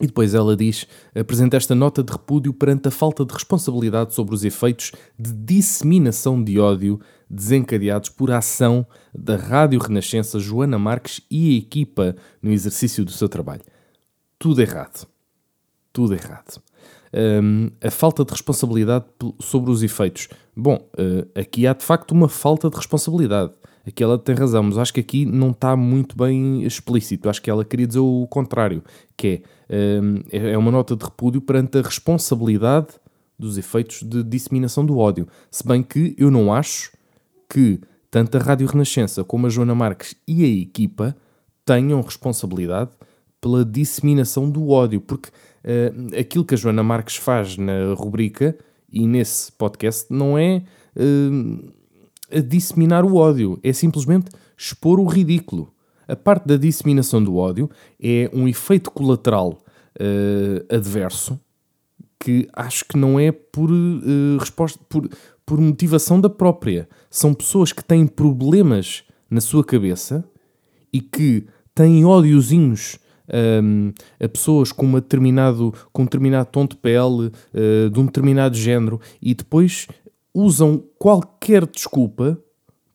E 0.00 0.06
depois 0.06 0.34
ela 0.34 0.56
diz: 0.56 0.86
apresenta 1.14 1.56
esta 1.56 1.74
nota 1.74 2.02
de 2.02 2.12
repúdio 2.12 2.52
perante 2.52 2.88
a 2.88 2.90
falta 2.90 3.24
de 3.24 3.32
responsabilidade 3.32 4.14
sobre 4.14 4.34
os 4.34 4.44
efeitos 4.44 4.92
de 5.18 5.32
disseminação 5.32 6.42
de 6.42 6.58
ódio 6.58 7.00
desencadeados 7.28 8.10
por 8.10 8.30
ação 8.30 8.86
da 9.12 9.36
Rádio 9.36 9.80
Renascença 9.80 10.38
Joana 10.38 10.78
Marques 10.78 11.20
e 11.30 11.54
a 11.54 11.58
equipa 11.58 12.16
no 12.42 12.52
exercício 12.52 13.04
do 13.04 13.10
seu 13.10 13.28
trabalho. 13.28 13.62
Tudo 14.38 14.60
errado. 14.60 15.08
Tudo 15.96 16.12
errado. 16.12 16.60
Um, 17.42 17.70
a 17.82 17.90
falta 17.90 18.22
de 18.22 18.30
responsabilidade 18.30 19.06
sobre 19.40 19.70
os 19.70 19.82
efeitos. 19.82 20.28
Bom, 20.54 20.74
uh, 20.92 21.26
aqui 21.34 21.66
há 21.66 21.72
de 21.72 21.82
facto 21.82 22.12
uma 22.12 22.28
falta 22.28 22.68
de 22.68 22.76
responsabilidade. 22.76 23.52
Aqui 23.86 24.04
ela 24.04 24.18
tem 24.18 24.34
razão, 24.34 24.62
mas 24.64 24.76
acho 24.76 24.92
que 24.92 25.00
aqui 25.00 25.24
não 25.24 25.52
está 25.52 25.74
muito 25.74 26.14
bem 26.14 26.62
explícito. 26.64 27.30
Acho 27.30 27.40
que 27.40 27.48
ela 27.48 27.64
queria 27.64 27.86
dizer 27.86 28.00
o 28.00 28.26
contrário, 28.28 28.84
que 29.16 29.42
é, 29.70 29.98
um, 30.02 30.22
é 30.30 30.58
uma 30.58 30.70
nota 30.70 30.94
de 30.94 31.02
repúdio 31.02 31.40
perante 31.40 31.78
a 31.78 31.80
responsabilidade 31.80 32.88
dos 33.38 33.56
efeitos 33.56 34.02
de 34.02 34.22
disseminação 34.22 34.84
do 34.84 34.98
ódio. 34.98 35.26
Se 35.50 35.66
bem 35.66 35.82
que 35.82 36.14
eu 36.18 36.30
não 36.30 36.52
acho 36.52 36.92
que 37.48 37.80
tanto 38.10 38.36
a 38.36 38.40
Rádio 38.40 38.66
Renascença 38.66 39.24
como 39.24 39.46
a 39.46 39.48
Joana 39.48 39.74
Marques 39.74 40.14
e 40.28 40.44
a 40.44 40.46
equipa 40.46 41.16
tenham 41.64 42.02
responsabilidade 42.02 42.90
pela 43.40 43.64
disseminação 43.64 44.50
do 44.50 44.70
ódio, 44.70 45.00
porque 45.00 45.30
uh, 45.66 46.18
aquilo 46.18 46.44
que 46.44 46.54
a 46.54 46.56
Joana 46.56 46.82
Marques 46.82 47.16
faz 47.16 47.56
na 47.56 47.94
rubrica 47.94 48.56
e 48.90 49.06
nesse 49.06 49.50
podcast 49.52 50.06
não 50.10 50.38
é 50.38 50.62
uh, 50.96 52.42
disseminar 52.42 53.04
o 53.04 53.16
ódio, 53.16 53.58
é 53.62 53.72
simplesmente 53.72 54.30
expor 54.56 55.00
o 55.00 55.06
ridículo. 55.06 55.72
A 56.08 56.14
parte 56.14 56.46
da 56.46 56.56
disseminação 56.56 57.22
do 57.22 57.36
ódio 57.36 57.68
é 58.00 58.30
um 58.32 58.46
efeito 58.46 58.90
colateral 58.90 59.58
uh, 60.00 60.74
adverso 60.74 61.38
que 62.18 62.48
acho 62.54 62.84
que 62.86 62.96
não 62.96 63.20
é 63.20 63.30
por 63.30 63.70
resposta 64.40 64.80
por, 64.88 65.08
por 65.44 65.60
motivação 65.60 66.20
da 66.20 66.30
própria. 66.30 66.88
São 67.10 67.34
pessoas 67.34 67.72
que 67.72 67.84
têm 67.84 68.06
problemas 68.06 69.04
na 69.30 69.40
sua 69.40 69.62
cabeça 69.62 70.24
e 70.92 71.00
que 71.00 71.46
têm 71.74 72.04
ódiozinhos 72.04 72.98
um, 73.62 73.92
a 74.20 74.28
pessoas 74.28 74.72
com, 74.72 74.86
uma 74.86 75.00
determinado, 75.00 75.72
com 75.92 76.02
um 76.02 76.04
determinado 76.04 76.48
tom 76.50 76.66
de 76.66 76.76
pele, 76.76 77.30
uh, 77.54 77.90
de 77.90 78.00
um 78.00 78.06
determinado 78.06 78.56
género, 78.56 79.00
e 79.20 79.34
depois 79.34 79.86
usam 80.34 80.82
qualquer 80.98 81.66
desculpa 81.66 82.38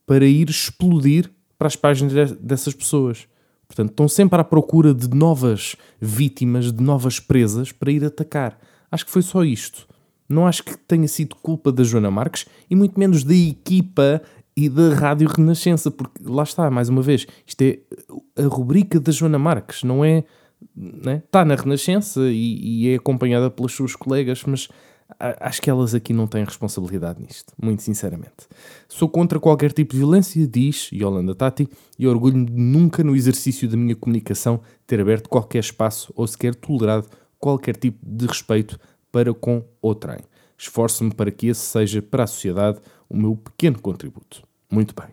para 0.06 0.26
ir 0.26 0.50
explodir 0.50 1.32
para 1.58 1.68
as 1.68 1.76
páginas 1.76 2.32
dessas 2.34 2.74
pessoas. 2.74 3.28
Portanto, 3.68 3.92
estão 3.92 4.08
sempre 4.08 4.40
à 4.40 4.44
procura 4.44 4.94
de 4.94 5.10
novas 5.10 5.76
vítimas, 6.00 6.72
de 6.72 6.84
novas 6.84 7.20
presas 7.20 7.72
para 7.72 7.92
ir 7.92 8.04
atacar. 8.04 8.60
Acho 8.92 9.06
que 9.06 9.12
foi 9.12 9.22
só 9.22 9.44
isto. 9.44 9.88
Não 10.28 10.46
acho 10.46 10.64
que 10.64 10.78
tenha 10.78 11.08
sido 11.08 11.36
culpa 11.36 11.72
da 11.72 11.84
Joana 11.84 12.12
Marques 12.12 12.46
e 12.70 12.76
muito 12.76 13.00
menos 13.00 13.24
da 13.24 13.34
equipa 13.34 14.22
e 14.56 14.70
da 14.70 14.94
Rádio 14.94 15.30
Renascença, 15.30 15.90
porque 15.90 16.22
lá 16.24 16.44
está, 16.44 16.70
mais 16.70 16.90
uma 16.90 17.02
vez, 17.02 17.26
isto 17.46 17.62
é 17.62 17.80
a 18.38 18.48
rubrica 18.48 19.00
da 19.00 19.12
Joana 19.12 19.40
Marques, 19.40 19.84
não 19.84 20.04
é? 20.04 20.24
Né? 20.76 21.24
Está 21.26 21.44
na 21.44 21.56
Renascença 21.56 22.22
e, 22.30 22.86
e, 22.86 22.90
é 22.90 22.96
acompanhada 22.96 23.50
pelas 23.50 23.72
suas 23.72 23.96
colegas, 23.96 24.44
mas 24.46 24.68
acho 25.20 25.62
que 25.62 25.70
elas 25.70 25.94
aqui 25.94 26.14
não 26.14 26.28
têm 26.28 26.44
responsabilidade 26.44 27.22
nisto, 27.22 27.54
muito 27.62 27.82
sinceramente. 27.82 28.48
Sou 28.88 29.10
contra 29.10 29.40
qualquer 29.40 29.72
tipo 29.72 29.94
de 29.94 30.00
violência, 30.00 30.48
diz 30.48 30.90
Yolanda 30.92 31.36
Tati, 31.36 31.68
e 31.98 32.08
orgulho-me 32.08 32.46
de 32.46 32.54
nunca 32.54 33.04
no 33.04 33.16
exercício 33.16 33.68
da 33.68 33.76
minha 33.76 33.96
comunicação 33.96 34.62
ter 34.86 35.02
aberto 35.02 35.28
qualquer 35.28 35.60
espaço 35.60 36.14
ou 36.16 36.28
sequer 36.28 36.56
tolerado 36.56 37.08
qualquer 37.40 37.76
tipo 37.76 37.98
de 38.04 38.28
respeito 38.28 38.80
para 39.12 39.34
com 39.34 39.64
outrem. 39.82 40.20
Esforço-me 40.58 41.14
para 41.14 41.32
que 41.32 41.48
esse 41.48 41.62
seja 41.62 42.02
para 42.02 42.24
a 42.24 42.28
sociedade 42.28 42.80
o 43.12 43.18
meu 43.18 43.36
pequeno 43.36 43.80
contributo. 43.80 44.42
Muito 44.72 44.96
bem. 44.96 45.10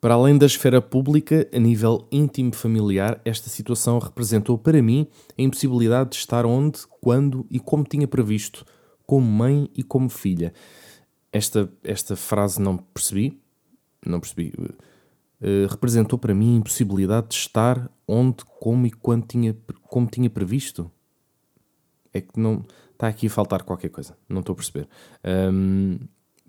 Para 0.00 0.14
além 0.14 0.36
da 0.36 0.46
esfera 0.46 0.80
pública, 0.80 1.48
a 1.52 1.58
nível 1.58 2.08
íntimo 2.10 2.54
familiar, 2.54 3.20
esta 3.24 3.48
situação 3.48 3.98
representou 3.98 4.58
para 4.58 4.82
mim 4.82 5.06
a 5.38 5.42
impossibilidade 5.42 6.10
de 6.10 6.16
estar 6.16 6.44
onde, 6.46 6.80
quando 7.00 7.46
e 7.50 7.60
como 7.60 7.84
tinha 7.84 8.08
previsto, 8.08 8.64
como 9.06 9.26
mãe 9.26 9.70
e 9.76 9.82
como 9.82 10.08
filha. 10.08 10.52
Esta, 11.30 11.70
esta 11.84 12.16
frase 12.16 12.60
não 12.60 12.76
percebi, 12.78 13.38
não 14.04 14.18
percebi. 14.18 14.52
Uh, 14.58 15.68
representou 15.70 16.18
para 16.18 16.34
mim 16.34 16.54
a 16.54 16.58
impossibilidade 16.58 17.28
de 17.28 17.34
estar 17.34 17.88
onde, 18.08 18.44
como 18.58 18.86
e 18.86 18.90
quando 18.90 19.26
tinha, 19.26 19.56
como 19.84 20.06
tinha 20.06 20.30
previsto. 20.30 20.90
É 22.12 22.20
que 22.20 22.40
não 22.40 22.64
está 22.92 23.08
aqui 23.08 23.26
a 23.26 23.30
faltar 23.30 23.62
qualquer 23.62 23.90
coisa, 23.90 24.16
não 24.28 24.40
estou 24.40 24.54
a 24.54 24.56
perceber. 24.56 24.88
Um, 25.24 25.98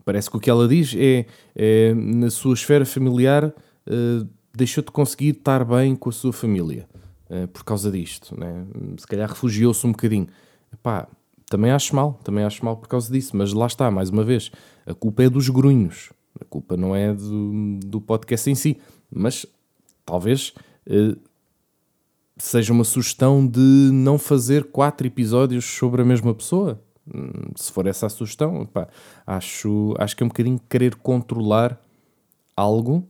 parece 0.03 0.29
que 0.29 0.37
o 0.37 0.39
que 0.39 0.49
ela 0.49 0.67
diz 0.67 0.93
é, 0.97 1.25
é 1.55 1.93
na 1.93 2.29
sua 2.29 2.53
esfera 2.53 2.85
familiar 2.85 3.45
uh, 3.45 4.27
deixou 4.53 4.83
de 4.83 4.91
conseguir 4.91 5.29
estar 5.29 5.63
bem 5.65 5.95
com 5.95 6.09
a 6.09 6.13
sua 6.13 6.33
família 6.33 6.87
uh, 7.29 7.47
por 7.47 7.63
causa 7.63 7.91
disto, 7.91 8.37
né? 8.39 8.65
se 8.97 9.07
calhar 9.07 9.29
refugiou-se 9.29 9.85
um 9.85 9.91
bocadinho. 9.91 10.27
Epá, 10.71 11.07
também 11.49 11.71
acho 11.71 11.95
mal, 11.95 12.19
também 12.23 12.43
acho 12.43 12.63
mal 12.63 12.77
por 12.77 12.87
causa 12.87 13.11
disso, 13.11 13.35
mas 13.35 13.53
lá 13.53 13.67
está, 13.67 13.89
mais 13.91 14.09
uma 14.09 14.23
vez, 14.23 14.51
a 14.85 14.93
culpa 14.93 15.23
é 15.23 15.29
dos 15.29 15.49
grunhos, 15.49 16.11
a 16.39 16.45
culpa 16.45 16.75
não 16.75 16.95
é 16.95 17.13
do, 17.13 17.79
do 17.85 18.01
podcast 18.01 18.49
em 18.49 18.55
si, 18.55 18.77
mas 19.11 19.45
talvez 20.05 20.53
uh, 20.87 21.17
seja 22.37 22.73
uma 22.73 22.83
sugestão 22.83 23.45
de 23.45 23.89
não 23.91 24.17
fazer 24.17 24.65
quatro 24.65 25.05
episódios 25.05 25.65
sobre 25.65 26.01
a 26.01 26.05
mesma 26.05 26.33
pessoa. 26.33 26.81
Hum, 27.07 27.51
se 27.55 27.71
for 27.71 27.85
essa 27.87 28.05
a 28.05 28.09
sugestão, 28.09 28.65
pá, 28.65 28.87
acho, 29.25 29.93
acho 29.97 30.15
que 30.15 30.23
é 30.23 30.25
um 30.25 30.29
bocadinho 30.29 30.59
querer 30.69 30.95
controlar 30.95 31.79
algo. 32.55 33.07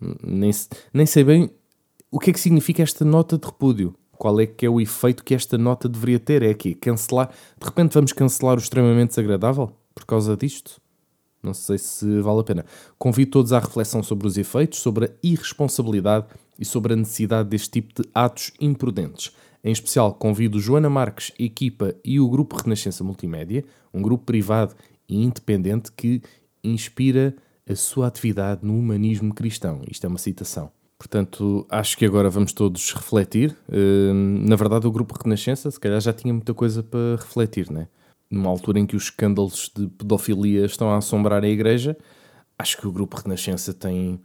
Hum, 0.00 0.14
nem, 0.22 0.50
nem 0.92 1.06
sei 1.06 1.24
bem 1.24 1.50
o 2.10 2.18
que 2.18 2.30
é 2.30 2.32
que 2.32 2.40
significa 2.40 2.82
esta 2.82 3.04
nota 3.04 3.38
de 3.38 3.46
repúdio. 3.46 3.94
Qual 4.12 4.40
é 4.40 4.46
que 4.46 4.64
é 4.64 4.70
o 4.70 4.80
efeito 4.80 5.22
que 5.22 5.34
esta 5.34 5.58
nota 5.58 5.88
deveria 5.88 6.18
ter? 6.18 6.42
É 6.42 6.50
aqui, 6.50 6.74
cancelar. 6.74 7.30
De 7.58 7.66
repente 7.66 7.92
vamos 7.92 8.12
cancelar 8.12 8.56
o 8.56 8.60
extremamente 8.60 9.10
desagradável 9.10 9.72
por 9.94 10.06
causa 10.06 10.36
disto? 10.36 10.80
Não 11.42 11.54
sei 11.54 11.78
se 11.78 12.20
vale 12.20 12.40
a 12.40 12.44
pena. 12.44 12.64
Convido 12.98 13.30
todos 13.30 13.52
à 13.52 13.58
reflexão 13.58 14.02
sobre 14.02 14.26
os 14.26 14.36
efeitos, 14.36 14.80
sobre 14.80 15.06
a 15.06 15.10
irresponsabilidade 15.22 16.26
e 16.58 16.64
sobre 16.64 16.94
a 16.94 16.96
necessidade 16.96 17.48
deste 17.48 17.70
tipo 17.70 18.02
de 18.02 18.08
atos 18.14 18.52
imprudentes. 18.60 19.32
Em 19.66 19.72
especial, 19.72 20.14
convido 20.14 20.60
Joana 20.60 20.88
Marques, 20.88 21.32
equipa 21.36 21.92
e 22.04 22.20
o 22.20 22.28
Grupo 22.28 22.56
Renascença 22.56 23.02
Multimédia, 23.02 23.64
um 23.92 24.00
grupo 24.00 24.24
privado 24.24 24.76
e 25.08 25.20
independente 25.20 25.90
que 25.90 26.22
inspira 26.62 27.34
a 27.68 27.74
sua 27.74 28.06
atividade 28.06 28.64
no 28.64 28.78
humanismo 28.78 29.34
cristão. 29.34 29.82
Isto 29.90 30.04
é 30.04 30.08
uma 30.08 30.18
citação. 30.18 30.70
Portanto, 30.96 31.66
acho 31.68 31.98
que 31.98 32.04
agora 32.06 32.30
vamos 32.30 32.52
todos 32.52 32.92
refletir. 32.92 33.56
Hum, 33.68 34.44
na 34.46 34.54
verdade, 34.54 34.86
o 34.86 34.92
Grupo 34.92 35.20
Renascença, 35.20 35.68
se 35.68 35.80
calhar, 35.80 36.00
já 36.00 36.12
tinha 36.12 36.32
muita 36.32 36.54
coisa 36.54 36.80
para 36.84 37.16
refletir, 37.16 37.68
né? 37.68 37.88
Numa 38.30 38.48
altura 38.48 38.78
em 38.78 38.86
que 38.86 38.94
os 38.94 39.02
escândalos 39.02 39.72
de 39.76 39.88
pedofilia 39.88 40.64
estão 40.64 40.90
a 40.90 40.98
assombrar 40.98 41.42
a 41.42 41.48
Igreja, 41.48 41.98
acho 42.56 42.76
que 42.76 42.86
o 42.86 42.92
Grupo 42.92 43.16
Renascença 43.16 43.74
tem 43.74 44.20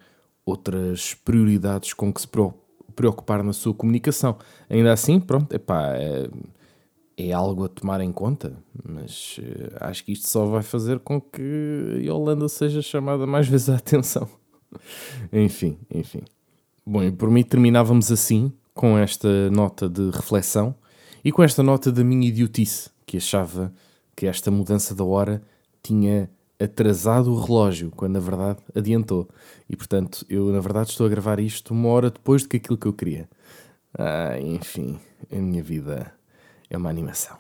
outras 0.46 1.16
prioridades 1.16 1.94
com 1.94 2.14
que 2.14 2.22
se 2.22 2.28
preocupar 2.28 2.61
na 3.44 3.54
sua 3.54 3.74
comunicação. 3.74 4.38
Ainda 4.70 4.92
assim, 4.94 5.20
pronto, 5.20 5.54
epá, 5.54 5.96
é, 5.96 6.30
é 7.18 7.32
algo 7.32 7.66
a 7.66 7.70
tomar 7.70 8.02
em 8.02 8.12
conta, 8.12 8.58
mas 8.84 9.38
uh, 9.40 9.78
acho 9.82 10.04
que 10.04 10.12
isto 10.14 10.28
só 10.28 10.46
vai 10.46 10.64
fazer 10.64 11.00
com 11.00 11.20
que 11.20 12.06
a 12.08 12.14
Holanda 12.14 12.48
seja 12.48 12.82
chamada 12.82 13.28
mais 13.28 13.48
vezes 13.48 13.70
a 13.70 13.76
atenção. 13.76 14.28
enfim, 15.32 15.78
enfim. 15.94 16.22
Bom, 16.86 17.04
e 17.04 17.12
por 17.12 17.30
mim 17.30 17.44
terminávamos 17.44 18.12
assim, 18.12 18.52
com 18.74 18.98
esta 18.98 19.50
nota 19.52 19.88
de 19.88 20.10
reflexão 20.10 20.74
e 21.24 21.32
com 21.32 21.44
esta 21.44 21.62
nota 21.62 21.92
da 21.92 22.04
minha 22.04 22.28
idiotice, 22.28 22.90
que 23.06 23.18
achava 23.18 23.74
que 24.16 24.26
esta 24.26 24.50
mudança 24.50 24.96
da 24.96 25.04
hora 25.04 25.42
tinha 25.84 26.30
atrasado 26.60 27.32
o 27.32 27.40
relógio, 27.40 27.92
quando 27.96 28.14
na 28.14 28.20
verdade 28.20 28.60
adiantou. 28.76 29.28
E 29.72 29.76
portanto, 29.78 30.26
eu 30.30 30.52
na 30.52 30.60
verdade 30.60 30.90
estou 30.90 31.06
a 31.08 31.10
gravar 31.10 31.40
isto 31.40 31.74
uma 31.74 31.88
hora 31.88 32.12
depois 32.12 32.44
do 32.44 32.50
que 32.50 32.58
aquilo 32.58 32.78
que 32.78 32.88
eu 32.88 32.94
queria. 32.94 33.30
Ah, 33.98 34.38
enfim, 34.38 35.00
a 35.32 35.38
minha 35.38 35.64
vida 35.64 36.14
é 36.70 36.78
uma 36.78 36.90
animação. 36.90 37.38